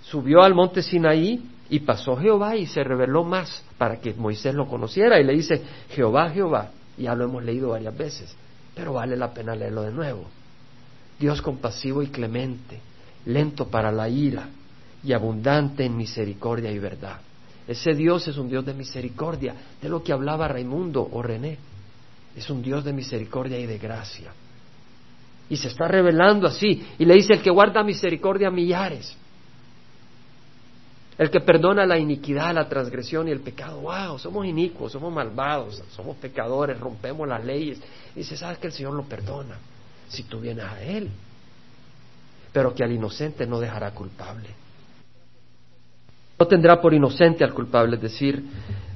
[0.10, 4.68] subió al monte Sinaí y pasó Jehová y se reveló más para que Moisés lo
[4.68, 8.36] conociera y le dice, Jehová, Jehová, ya lo hemos leído varias veces,
[8.74, 10.26] pero vale la pena leerlo de nuevo.
[11.20, 12.80] Dios compasivo y clemente,
[13.26, 14.50] lento para la ira
[15.04, 17.20] y abundante en misericordia y verdad.
[17.68, 21.58] Ese Dios es un Dios de misericordia, de lo que hablaba Raimundo o René.
[22.36, 24.32] Es un Dios de misericordia y de gracia.
[25.50, 26.86] Y se está revelando así.
[27.00, 29.16] Y le dice, el que guarda misericordia millares.
[31.18, 33.80] El que perdona la iniquidad, la transgresión y el pecado.
[33.80, 34.20] ¡Wow!
[34.20, 37.80] Somos inicuos, somos malvados, somos pecadores, rompemos las leyes.
[38.16, 39.56] Y dice, ¿sabes que el Señor lo perdona?
[40.10, 41.10] Si tú vienes a Él.
[42.52, 44.50] Pero que al inocente no dejará culpable.
[46.38, 48.44] No tendrá por inocente al culpable, es decir,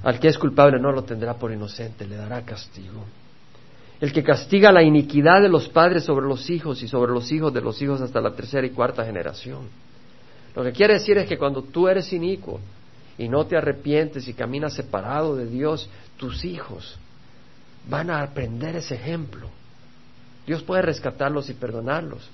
[0.04, 3.06] al que es culpable no lo tendrá por inocente, le dará castigo.
[4.02, 7.54] El que castiga la iniquidad de los padres sobre los hijos y sobre los hijos
[7.54, 9.70] de los hijos hasta la tercera y cuarta generación.
[10.56, 12.60] Lo que quiere decir es que cuando tú eres inicuo
[13.18, 16.98] y no te arrepientes y caminas separado de Dios, tus hijos
[17.88, 19.50] van a aprender ese ejemplo.
[20.46, 22.28] Dios puede rescatarlos y perdonarlos,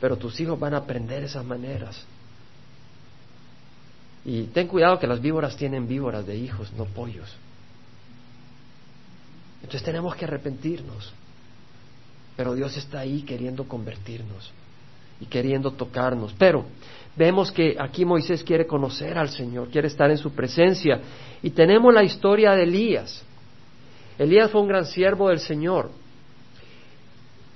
[0.00, 2.04] pero tus hijos van a aprender esas maneras.
[4.24, 7.34] Y ten cuidado que las víboras tienen víboras de hijos, no pollos.
[9.62, 11.12] Entonces tenemos que arrepentirnos.
[12.36, 14.50] Pero Dios está ahí queriendo convertirnos
[15.20, 16.34] y queriendo tocarnos.
[16.38, 16.64] Pero
[17.16, 21.00] vemos que aquí Moisés quiere conocer al Señor, quiere estar en su presencia.
[21.42, 23.24] Y tenemos la historia de Elías.
[24.18, 25.90] Elías fue un gran siervo del Señor.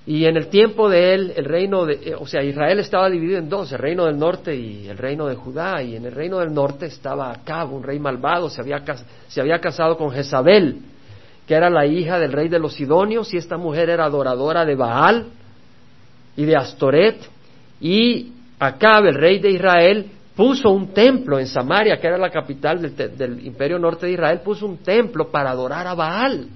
[0.07, 3.39] Y en el tiempo de él, el reino de, eh, o sea, Israel estaba dividido
[3.39, 5.83] en dos, el reino del norte y el reino de Judá.
[5.83, 8.85] Y en el reino del norte estaba Acab, un rey malvado, se había,
[9.27, 10.79] se había casado con Jezabel,
[11.47, 14.77] que era la hija del rey de los Sidonios, y esta mujer era adoradora de
[14.77, 15.27] Baal
[16.37, 17.29] y de Astoret.
[17.81, 22.81] Y Acab, el rey de Israel, puso un templo en Samaria, que era la capital
[22.81, 26.49] del, del imperio norte de Israel, puso un templo para adorar a Baal.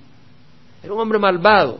[0.82, 1.78] Era un hombre malvado.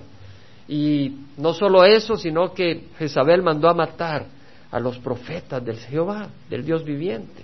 [0.69, 4.27] Y no solo eso, sino que Jezabel mandó a matar
[4.71, 7.43] a los profetas del Jehová, del Dios viviente.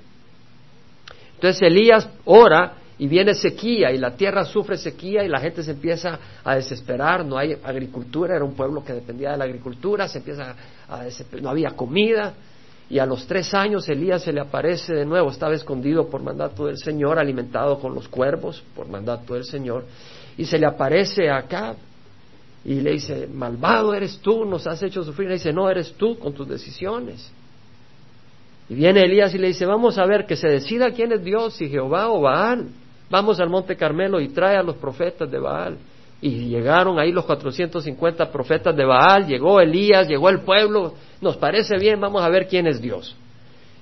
[1.35, 5.73] Entonces Elías ora y viene sequía y la tierra sufre sequía y la gente se
[5.73, 10.19] empieza a desesperar, no hay agricultura, era un pueblo que dependía de la agricultura, se
[10.19, 10.55] empieza
[10.89, 11.03] a
[11.43, 12.33] no había comida
[12.89, 16.67] y a los tres años Elías se le aparece de nuevo, estaba escondido por mandato
[16.67, 19.85] del Señor, alimentado con los cuervos por mandato del Señor
[20.37, 21.75] y se le aparece acá
[22.65, 25.29] y le dice, malvado eres tú, nos has hecho sufrir.
[25.29, 27.31] Le dice, no, eres tú con tus decisiones.
[28.69, 31.55] Y viene Elías y le dice, vamos a ver que se decida quién es Dios,
[31.55, 32.67] si Jehová o Baal.
[33.09, 35.79] Vamos al monte Carmelo y trae a los profetas de Baal.
[36.21, 41.77] Y llegaron ahí los 450 profetas de Baal, llegó Elías, llegó el pueblo, nos parece
[41.79, 43.15] bien, vamos a ver quién es Dios.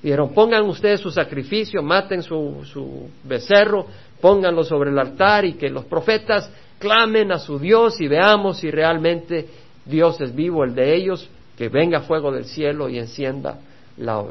[0.02, 3.86] Y dijeron, pongan ustedes su sacrificio, maten su, su becerro,
[4.20, 8.70] pónganlo sobre el altar y que los profetas clamen a su Dios y veamos si
[8.70, 9.46] realmente
[9.84, 13.58] Dios es vivo, el de ellos, que venga fuego del cielo y encienda
[13.96, 14.24] la,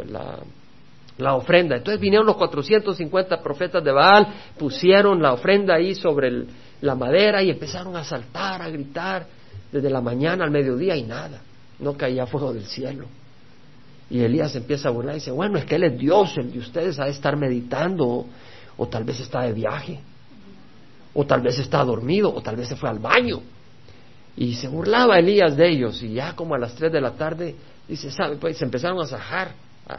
[1.18, 1.78] la, ofrenda.
[1.78, 6.46] Entonces vinieron los 450 profetas de Baal, pusieron la ofrenda ahí sobre
[6.84, 9.26] la madera y empezaron a saltar, a gritar
[9.72, 11.40] desde la mañana al mediodía y nada,
[11.80, 13.06] no caía fuego del cielo.
[14.10, 16.60] Y Elías empieza a burlar y dice, bueno, es que Él es Dios, el de
[16.60, 18.26] ustedes ha de estar meditando
[18.76, 20.00] o tal vez está de viaje,
[21.14, 23.40] o tal vez está dormido, o tal vez se fue al baño.
[24.36, 27.56] Y se burlaba Elías de ellos, y ya como a las tres de la tarde,
[27.88, 28.36] dice, ¿sabe?
[28.36, 29.54] Pues se empezaron a sajar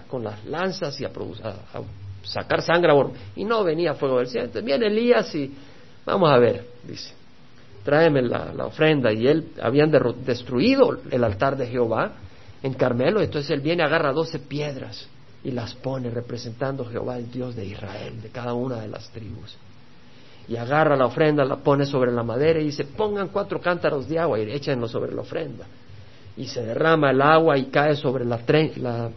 [0.09, 1.11] con las lanzas y a,
[2.25, 2.93] sacar sangre,
[3.37, 4.47] y no venía fuego del cielo.
[4.47, 5.51] Entonces viene Elías y
[6.05, 7.13] vamos a ver, dice,
[7.85, 9.13] tráeme la, ofrenda.
[9.13, 9.93] Y él habían
[10.25, 12.13] destruido el altar de Jehová
[12.63, 15.07] en Carmelo, entonces él viene, agarra doce piedras
[15.45, 19.57] y las pone representando Jehová, el Dios de Israel, de cada una de las tribus.
[20.49, 24.19] Y agarra la ofrenda, la pone sobre la madera y dice, pongan cuatro cántaros de
[24.19, 25.67] agua y échenlo sobre la ofrenda.
[26.37, 28.41] Y se derrama el agua y cae sobre la,
[28.77, 29.11] la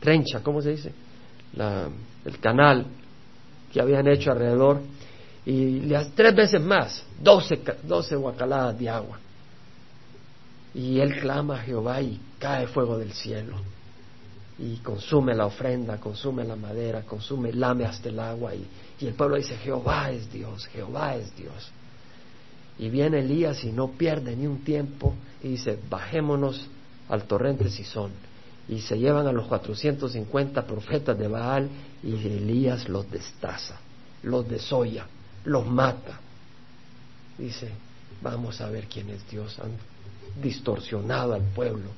[0.00, 0.92] trencha, ¿cómo se dice?
[1.54, 1.88] La,
[2.24, 2.86] el canal
[3.72, 4.80] que habían hecho alrededor.
[5.46, 9.18] Y tres veces más, doce, doce guacaladas de agua.
[10.74, 13.56] Y él clama a Jehová y cae fuego del cielo
[14.60, 18.66] y consume la ofrenda, consume la madera, consume, lame hasta el agua y,
[19.00, 21.72] el pueblo dice, Jehová es Dios, Jehová es Dios.
[22.78, 26.66] Y viene Elías y no pierde ni un tiempo y dice, bajémonos
[27.08, 28.10] al torrente Sison.
[28.68, 31.70] Y se llevan a los 450 profetas de Baal
[32.02, 33.80] y Elías los destaza,
[34.22, 35.06] los desolla,
[35.44, 36.20] los mata.
[37.38, 37.70] Dice,
[38.22, 39.58] vamos a ver quién es Dios.
[39.60, 39.72] Han
[40.42, 41.90] distorsionado al pueblo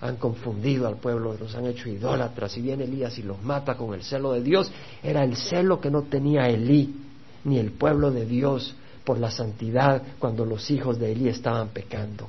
[0.00, 2.56] han confundido al pueblo, los han hecho idólatras.
[2.56, 4.70] Y viene Elías y los mata con el celo de Dios.
[5.02, 6.94] Era el celo que no tenía Elí,
[7.44, 12.28] ni el pueblo de Dios por la santidad cuando los hijos de Elí estaban pecando.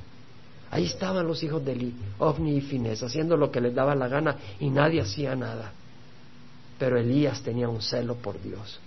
[0.70, 4.08] Ahí estaban los hijos de Elí, Ovni y Fines, haciendo lo que les daba la
[4.08, 5.72] gana y nadie hacía nada.
[6.78, 8.80] Pero Elías tenía un celo por Dios.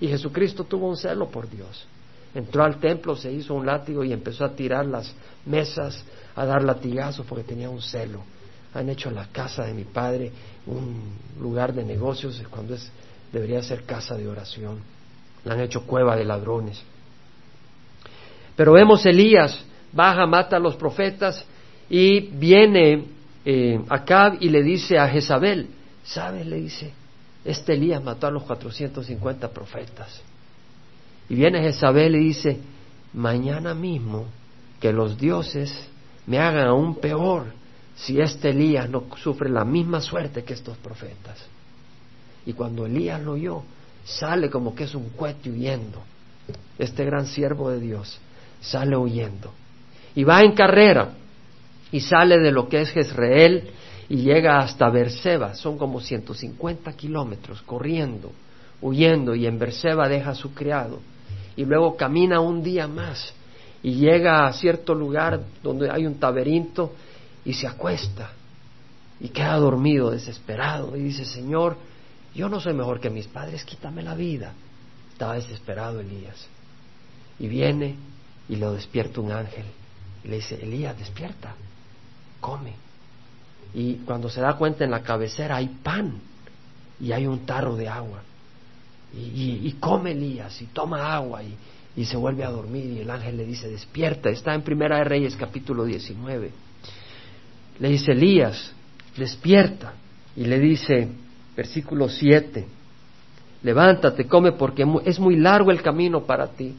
[0.00, 1.86] Y Jesucristo tuvo un celo por Dios.
[2.34, 5.12] Entró al templo, se hizo un látigo y empezó a tirar las
[5.44, 6.04] mesas,
[6.36, 8.22] a dar latigazos porque tenía un celo.
[8.72, 10.30] Han hecho la casa de mi padre
[10.66, 12.90] un lugar de negocios cuando es,
[13.32, 14.78] debería ser casa de oración.
[15.44, 16.80] La han hecho cueva de ladrones.
[18.54, 21.44] Pero vemos Elías, baja, mata a los profetas
[21.88, 23.06] y viene
[23.44, 25.68] eh, Acab y le dice a Jezabel,
[26.04, 26.46] ¿sabes?
[26.46, 26.92] Le dice,
[27.44, 30.20] este Elías mató a los 450 profetas.
[31.28, 32.58] Y viene Jezabel y dice,
[33.12, 34.26] mañana mismo
[34.80, 35.88] que los dioses
[36.26, 37.52] me hagan aún peor
[37.94, 41.38] si este Elías no sufre la misma suerte que estos profetas.
[42.46, 43.62] Y cuando Elías lo oyó,
[44.04, 46.02] sale como que es un cohete huyendo.
[46.78, 48.18] Este gran siervo de Dios
[48.60, 49.52] sale huyendo.
[50.14, 51.12] Y va en carrera
[51.92, 53.70] y sale de lo que es Jezreel
[54.10, 55.54] y llega hasta Berseba.
[55.54, 58.32] Son como 150 kilómetros corriendo,
[58.82, 60.98] huyendo y en Berseba deja a su criado
[61.56, 63.32] y luego camina un día más
[63.82, 66.92] y llega a cierto lugar donde hay un taberinto
[67.44, 68.32] y se acuesta
[69.20, 71.76] y queda dormido, desesperado y dice, Señor,
[72.34, 74.54] yo no soy mejor que mis padres, quítame la vida.
[75.12, 76.48] Estaba desesperado Elías.
[77.38, 77.94] Y viene
[78.48, 79.66] y lo despierta un ángel
[80.24, 81.54] y le dice, Elías, despierta,
[82.40, 82.89] come.
[83.74, 86.14] Y cuando se da cuenta en la cabecera hay pan
[87.00, 88.22] y hay un tarro de agua.
[89.12, 93.44] Y, come Elías y toma agua y, se vuelve a dormir y el ángel le
[93.44, 96.50] dice, despierta, está en Primera de Reyes capítulo 19.
[97.78, 98.72] Le dice, Elías,
[99.16, 99.94] despierta.
[100.36, 101.08] Y le dice,
[101.56, 102.66] versículo 7,
[103.62, 106.74] levántate, come porque es muy largo el camino para ti.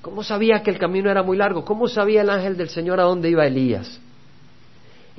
[0.00, 1.64] ¿Cómo sabía que el camino era muy largo?
[1.64, 4.00] ¿Cómo sabía el ángel del Señor a dónde iba Elías?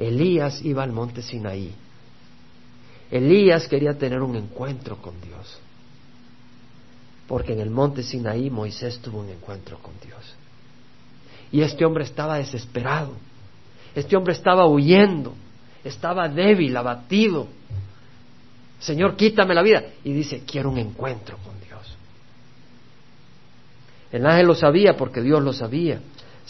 [0.08, 1.74] Elías iba al monte Sinaí.
[3.12, 5.60] Elías quería tener un encuentro con Dios
[7.30, 10.36] porque en el monte Sinaí Moisés tuvo un encuentro con Dios.
[11.52, 13.14] Y este hombre estaba desesperado,
[13.94, 15.36] este hombre estaba huyendo,
[15.84, 17.48] estaba débil, abatido.
[18.80, 19.84] Señor, quítame la vida.
[20.04, 21.96] Y dice, quiero un encuentro con Dios.
[24.12, 26.02] El ángel lo sabía porque Dios lo sabía.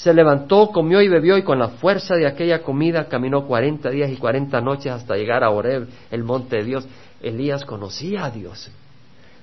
[0.01, 4.09] Se levantó, comió y bebió y con la fuerza de aquella comida caminó cuarenta días
[4.09, 6.87] y cuarenta noches hasta llegar a Oreb, el monte de Dios.
[7.21, 8.71] Elías conocía a Dios.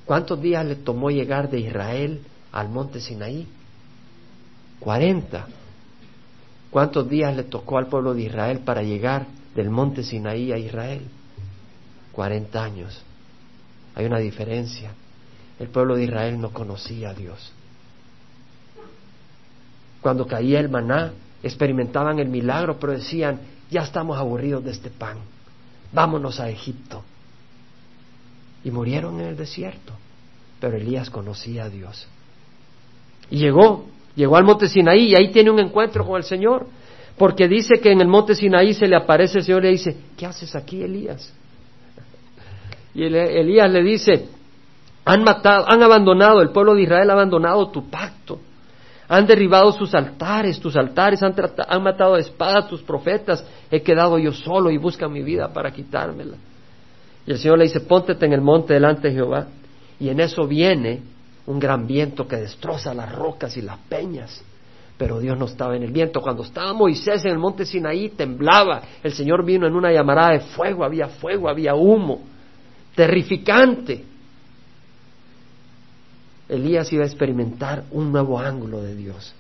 [0.06, 2.22] ¿Cuántos días le tomó llegar de Israel
[2.52, 3.46] al monte Sinaí?
[4.80, 5.46] Cuarenta.
[6.70, 11.02] ¿Cuántos días le tocó al pueblo de Israel para llegar del monte Sinaí a Israel?
[12.12, 13.02] Cuarenta años.
[13.94, 14.92] Hay una diferencia.
[15.58, 17.52] El pueblo de Israel no conocía a Dios.
[20.06, 23.40] Cuando caía el maná, experimentaban el milagro, pero decían,
[23.72, 25.16] ya estamos aburridos de este pan,
[25.92, 27.02] vámonos a Egipto
[28.62, 29.94] y murieron en el desierto.
[30.60, 32.06] Pero Elías conocía a Dios.
[33.30, 36.68] Y llegó, llegó al monte Sinaí y ahí tiene un encuentro con el Señor.
[37.18, 39.96] Porque dice que en el monte Sinaí se le aparece el Señor y le dice,
[40.16, 41.34] ¿qué haces aquí, Elías?
[42.94, 44.28] Y Elías le dice,
[45.04, 48.45] Han matado, han abandonado, el pueblo de Israel ha abandonado tu pacto.
[49.08, 51.34] Han derribado sus altares, tus altares, han,
[51.68, 53.46] han matado a espada tus profetas.
[53.70, 56.36] He quedado yo solo y buscan mi vida para quitármela.
[57.26, 59.46] Y el Señor le dice, póntete en el monte delante de Jehová.
[59.98, 61.02] Y en eso viene
[61.46, 64.42] un gran viento que destroza las rocas y las peñas.
[64.98, 66.20] Pero Dios no estaba en el viento.
[66.20, 68.82] Cuando estaba Moisés en el monte Sinaí, temblaba.
[69.02, 72.22] El Señor vino en una llamarada de fuego, había fuego, había humo.
[72.94, 74.15] Terrificante.
[76.48, 79.34] Elías iba a experimentar un nuevo ángulo de Dios.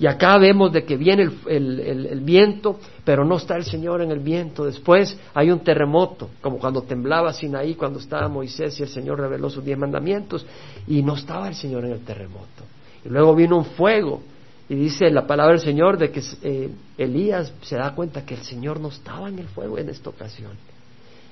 [0.00, 4.20] Y acá vemos de que viene el, viento, pero no está el Señor en el
[4.20, 4.64] viento.
[4.64, 9.50] Después hay un terremoto, como cuando temblaba Sinaí, cuando estaba Moisés y el Señor reveló
[9.50, 10.46] sus diez mandamientos,
[10.86, 12.64] y no estaba el Señor en el terremoto.
[13.04, 14.22] Y luego vino un fuego,
[14.68, 18.42] y dice la palabra del Señor de que eh, Elías se da cuenta que el
[18.42, 20.52] Señor no estaba en el fuego en esta ocasión.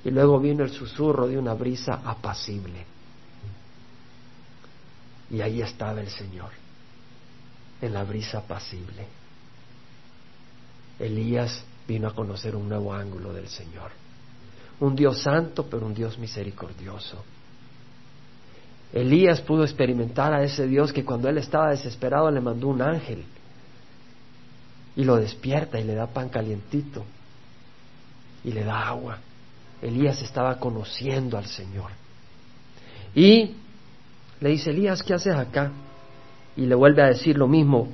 [0.05, 2.96] Y luego vino el susurro de una brisa apacible.
[5.31, 6.51] Y ahí estaba el Señor,
[7.81, 9.07] en la brisa apacible.
[10.99, 13.91] Elías vino a conocer un nuevo ángulo del Señor.
[14.81, 17.24] Un Dios santo, pero un Dios misericordioso.
[18.93, 23.24] Elías pudo experimentar a ese Dios que cuando él estaba desesperado le mandó un ángel
[24.95, 27.05] y lo despierta y le da pan calientito
[28.45, 29.18] y le da agua.
[29.83, 31.91] Elías estaba conociendo al Señor.
[33.14, 33.57] Y
[34.41, 35.72] le dice, Elías, ¿qué haces acá?
[36.57, 37.89] Y le vuelve a decir lo mismo.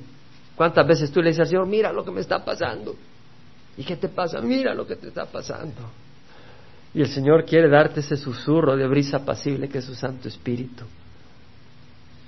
[0.56, 2.94] ¿Cuántas veces tú le dices al Señor, mira lo que me está pasando?
[3.76, 4.40] ¿Y qué te pasa?
[4.40, 5.90] Mira lo que te está pasando.
[6.94, 10.84] Y el Señor quiere darte ese susurro de brisa apacible que es su Santo Espíritu,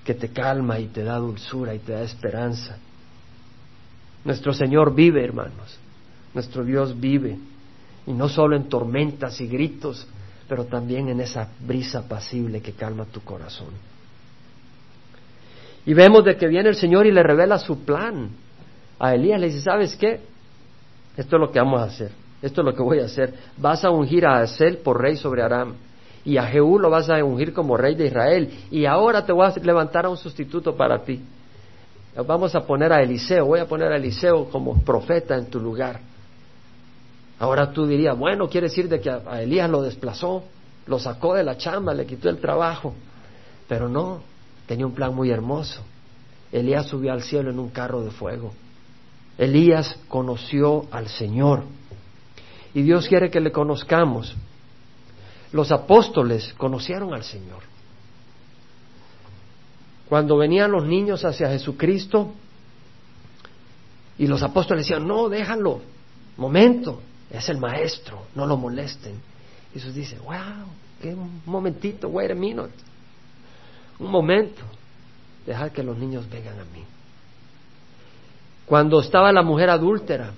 [0.04, 2.78] que te calma y te da dulzura y te da esperanza.
[4.24, 5.78] Nuestro Señor vive, hermanos.
[6.32, 7.38] Nuestro Dios vive.
[8.06, 10.06] Y no solo en tormentas y gritos,
[10.48, 13.93] pero también en esa brisa apacible que calma tu corazón.
[15.86, 18.30] Y vemos de que viene el Señor y le revela su plan.
[18.98, 20.20] A Elías le dice, ¿sabes qué?
[21.16, 22.10] Esto es lo que vamos a hacer.
[22.40, 23.34] Esto es lo que voy a hacer.
[23.56, 25.74] Vas a ungir a Asel por rey sobre Aram.
[26.24, 28.50] Y a Jehú lo vas a ungir como rey de Israel.
[28.70, 31.22] Y ahora te voy a levantar a un sustituto para ti.
[32.26, 33.46] Vamos a poner a Eliseo.
[33.46, 36.00] Voy a poner a Eliseo como profeta en tu lugar.
[37.38, 40.44] Ahora tú dirías, bueno, quiere decir de que a Elías lo desplazó,
[40.86, 42.94] lo sacó de la chamba, le quitó el trabajo.
[43.68, 44.20] Pero no,
[44.66, 45.82] tenía un plan muy hermoso.
[46.52, 48.52] Elías subió al cielo en un carro de fuego.
[49.36, 51.64] Elías conoció al Señor.
[52.74, 54.34] Y Dios quiere que le conozcamos.
[55.52, 57.62] Los apóstoles conocieron al Señor.
[60.08, 62.32] Cuando venían los niños hacia Jesucristo
[64.18, 65.80] y los apóstoles decían, no, déjalo,
[66.36, 67.00] momento,
[67.30, 69.20] es el maestro, no lo molesten.
[69.72, 70.66] Jesús dice, wow,
[71.00, 72.74] qué momentito, wait a minute
[73.98, 74.62] un momento,
[75.46, 76.84] dejar que los niños vengan a mí.
[78.66, 80.32] Cuando estaba la mujer adúltera,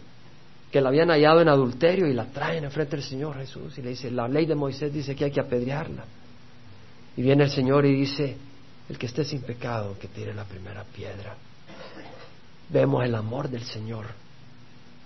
[0.70, 3.90] que la habían hallado en adulterio y la traen enfrente del Señor Jesús y le
[3.90, 6.04] dice, la ley de Moisés dice que hay que apedrearla.
[7.16, 8.36] Y viene el Señor y dice,
[8.88, 11.34] el que esté sin pecado, que tire la primera piedra.
[12.68, 14.06] Vemos el amor del Señor,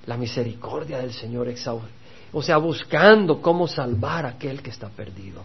[0.06, 1.48] la misericordia del Señor
[2.32, 5.44] o sea, buscando cómo salvar a aquel que está perdido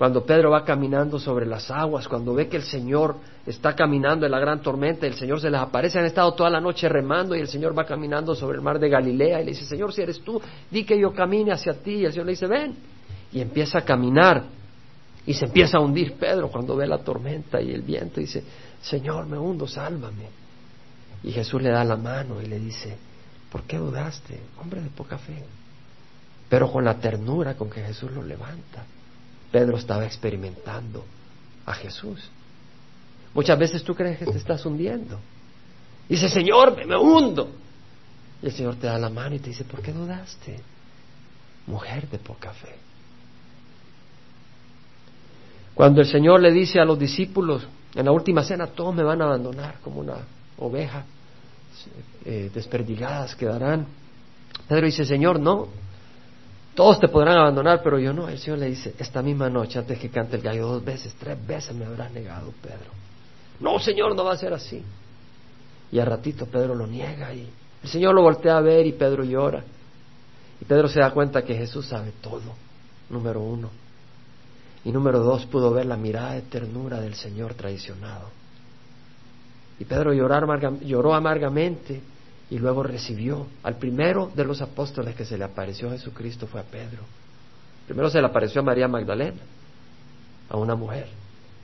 [0.00, 4.32] cuando Pedro va caminando sobre las aguas, cuando ve que el Señor está caminando en
[4.32, 7.40] la gran tormenta, el Señor se les aparece, han estado toda la noche remando y
[7.40, 10.22] el Señor va caminando sobre el mar de Galilea y le dice, Señor, si eres
[10.22, 10.40] tú,
[10.70, 11.96] di que yo camine hacia ti.
[11.96, 12.76] Y el Señor le dice, ven.
[13.30, 14.44] Y empieza a caminar
[15.26, 18.42] y se empieza a hundir Pedro cuando ve la tormenta y el viento y dice,
[18.80, 20.30] Señor, me hundo, sálvame.
[21.24, 22.96] Y Jesús le da la mano y le dice,
[23.52, 24.40] ¿por qué dudaste?
[24.62, 25.44] Hombre de poca fe.
[26.48, 28.86] Pero con la ternura con que Jesús lo levanta.
[29.50, 31.04] Pedro estaba experimentando
[31.66, 32.30] a Jesús.
[33.34, 35.18] Muchas veces tú crees que te estás hundiendo.
[36.08, 37.50] dice, Señor, me, hundo.
[38.42, 40.60] Y el Señor te da la mano y te dice, ¿por qué dudaste?
[41.66, 42.74] Mujer de poca fe.
[45.74, 49.20] Cuando el Señor le dice a los discípulos, en la última cena, todos me van
[49.22, 50.16] a abandonar como una
[50.58, 51.04] oveja,
[52.24, 53.86] eh, desperdigadas quedarán.
[54.68, 55.68] Pedro dice, Señor, no,
[56.80, 58.26] todos te podrán abandonar, pero yo no.
[58.26, 61.36] El Señor le dice, esta misma noche, antes que cante el gallo dos veces, tres
[61.46, 62.90] veces me habrás negado, Pedro.
[63.60, 64.82] No, Señor, no va a ser así.
[65.92, 67.46] Y a ratito Pedro lo niega y
[67.82, 69.62] el Señor lo voltea a ver y Pedro llora.
[70.58, 72.54] Y Pedro se da cuenta que Jesús sabe todo,
[73.10, 73.68] número uno.
[74.82, 78.30] Y número dos, pudo ver la mirada de ternura del Señor traicionado.
[79.78, 82.00] Y Pedro lloró amargamente
[82.50, 86.60] y luego recibió al primero de los apóstoles que se le apareció a Jesucristo fue
[86.60, 87.04] a Pedro.
[87.86, 89.40] Primero se le apareció a María Magdalena,
[90.48, 91.06] a una mujer,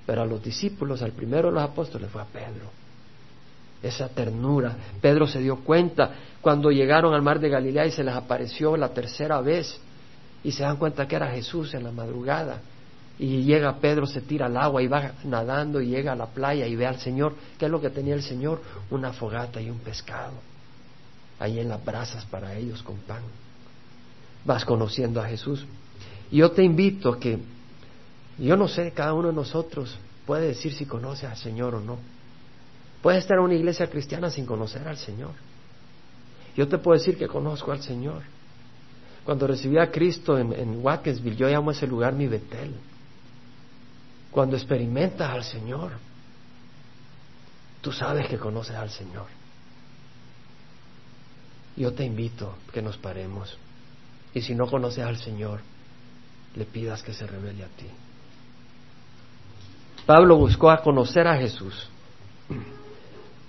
[0.07, 2.71] pero a los discípulos, al primero de los apóstoles fue a Pedro.
[3.83, 4.77] Esa ternura.
[5.01, 8.89] Pedro se dio cuenta cuando llegaron al mar de Galilea y se les apareció la
[8.91, 9.79] tercera vez
[10.45, 12.61] y se dan cuenta que era Jesús en la madrugada.
[13.19, 16.67] Y llega Pedro, se tira al agua y va nadando y llega a la playa
[16.67, 17.35] y ve al Señor.
[17.59, 18.61] ¿Qué es lo que tenía el Señor?
[18.91, 20.35] Una fogata y un pescado.
[21.39, 23.23] Ahí en las brasas para ellos con pan.
[24.45, 25.67] Vas conociendo a Jesús.
[26.31, 27.39] Yo te invito que,
[28.39, 31.99] yo no sé, cada uno de nosotros puede decir si conoce al Señor o no.
[33.03, 35.33] Puede estar en una iglesia cristiana sin conocer al Señor.
[36.57, 38.23] Yo te puedo decir que conozco al Señor.
[39.25, 42.75] Cuando recibí a Cristo en, en Watkinsville, yo llamo a ese lugar mi Betel.
[44.31, 45.93] Cuando experimentas al Señor,
[47.81, 49.36] tú sabes que conoces al Señor.
[51.77, 53.57] Yo te invito que nos paremos.
[54.33, 55.61] Y si no conoces al Señor,
[56.55, 57.87] le pidas que se revele a ti.
[60.07, 61.89] Pablo buscó a conocer a Jesús.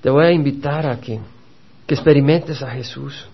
[0.02, 1.20] Te voy a invitar a que,
[1.86, 3.28] que experimentes a Jesús.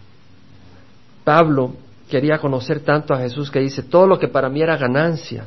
[1.23, 1.75] Pablo
[2.09, 5.45] quería conocer tanto a Jesús que dice, todo lo que para mí era ganancia,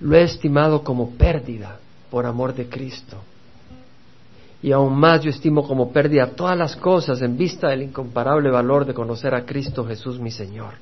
[0.00, 1.78] lo he estimado como pérdida
[2.10, 3.22] por amor de Cristo.
[4.64, 8.86] Y aún más yo estimo como pérdida todas las cosas en vista del incomparable valor
[8.86, 10.72] de conocer a Cristo Jesús mi Señor,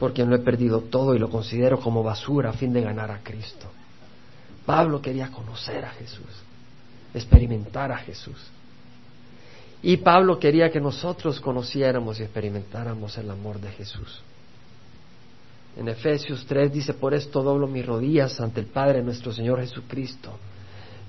[0.00, 3.20] porque lo he perdido todo y lo considero como basura a fin de ganar a
[3.22, 3.68] Cristo.
[4.64, 6.26] Pablo quería conocer a Jesús,
[7.14, 8.44] experimentar a Jesús.
[9.84, 14.20] Y Pablo quería que nosotros conociéramos y experimentáramos el amor de Jesús.
[15.76, 20.36] En Efesios 3 dice, por esto doblo mis rodillas ante el Padre nuestro Señor Jesucristo,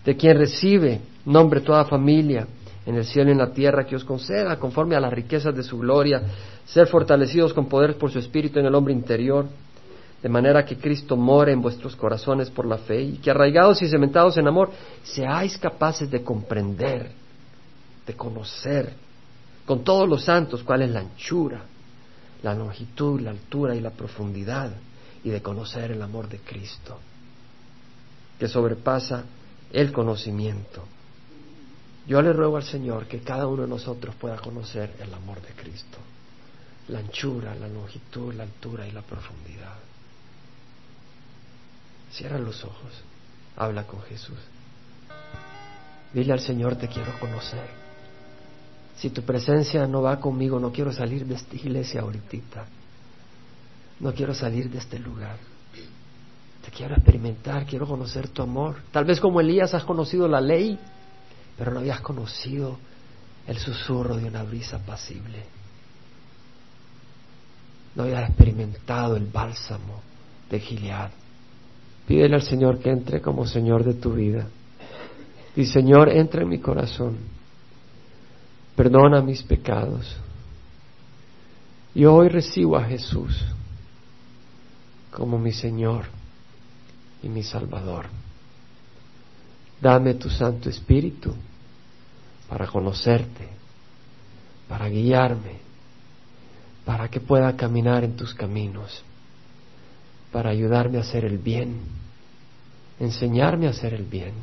[0.08, 2.48] de quien recibe nombre toda familia
[2.86, 5.64] en el cielo y en la tierra, que os conceda, conforme a las riquezas de
[5.64, 6.22] su gloria,
[6.66, 9.46] ser fortalecidos con poder por su Espíritu en el hombre interior,
[10.24, 13.90] de manera que Cristo more en vuestros corazones por la fe, y que arraigados y
[13.90, 14.72] cementados en amor,
[15.04, 17.12] seáis capaces de comprender,
[18.06, 18.94] de conocer
[19.66, 21.64] con todos los santos cuál es la anchura,
[22.44, 24.72] la longitud, la altura y la profundidad,
[25.26, 26.98] y de conocer el amor de Cristo,
[28.40, 29.26] que sobrepasa
[29.72, 30.84] el conocimiento.
[32.08, 35.50] Yo le ruego al Señor que cada uno de nosotros pueda conocer el amor de
[35.50, 35.98] Cristo,
[36.88, 39.76] la anchura, la longitud, la altura y la profundidad.
[42.12, 42.94] Cierra los ojos,
[43.58, 44.38] habla con Jesús.
[46.14, 47.68] Dile al Señor, te quiero conocer.
[48.98, 52.66] Si tu presencia no va conmigo, no quiero salir de esta iglesia ahorita.
[54.00, 55.38] No quiero salir de este lugar.
[56.76, 58.78] Quiero experimentar, quiero conocer tu amor.
[58.92, 60.78] Tal vez como Elías has conocido la ley,
[61.58, 62.78] pero no habías conocido
[63.48, 65.44] el susurro de una brisa pasible.
[67.96, 70.02] No habías experimentado el bálsamo
[70.50, 71.10] de Gilead.
[72.06, 74.48] Pídele al Señor que entre como Señor de tu vida.
[75.56, 77.18] Y Señor, entra en mi corazón.
[78.76, 80.16] Perdona mis pecados.
[81.96, 83.44] Y hoy recibo a Jesús
[85.12, 86.17] como mi Señor
[87.24, 88.08] y mi Salvador.
[89.82, 91.34] Dame tu Santo Espíritu
[92.50, 93.48] para conocerte,
[94.68, 95.60] para guiarme,
[96.86, 99.04] para que pueda caminar en tus caminos,
[100.32, 101.82] para ayudarme a hacer el bien,
[103.00, 104.34] enseñarme a hacer el bien,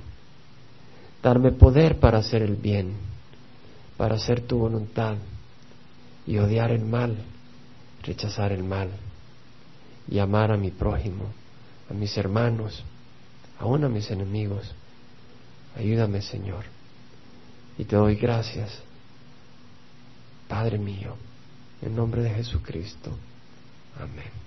[1.22, 2.93] darme poder para hacer el bien,
[3.97, 5.16] para hacer tu voluntad
[6.27, 7.16] y odiar el mal,
[8.03, 8.91] rechazar el mal
[10.09, 11.33] y amar a mi prójimo,
[11.91, 12.82] a mis hermanos,
[13.59, 14.74] aún a mis enemigos.
[15.76, 16.64] Ayúdame, Señor.
[17.78, 18.70] Y te doy gracias,
[20.49, 21.16] Padre mío,
[21.82, 23.11] en nombre de Jesucristo.
[23.99, 24.44] Amén.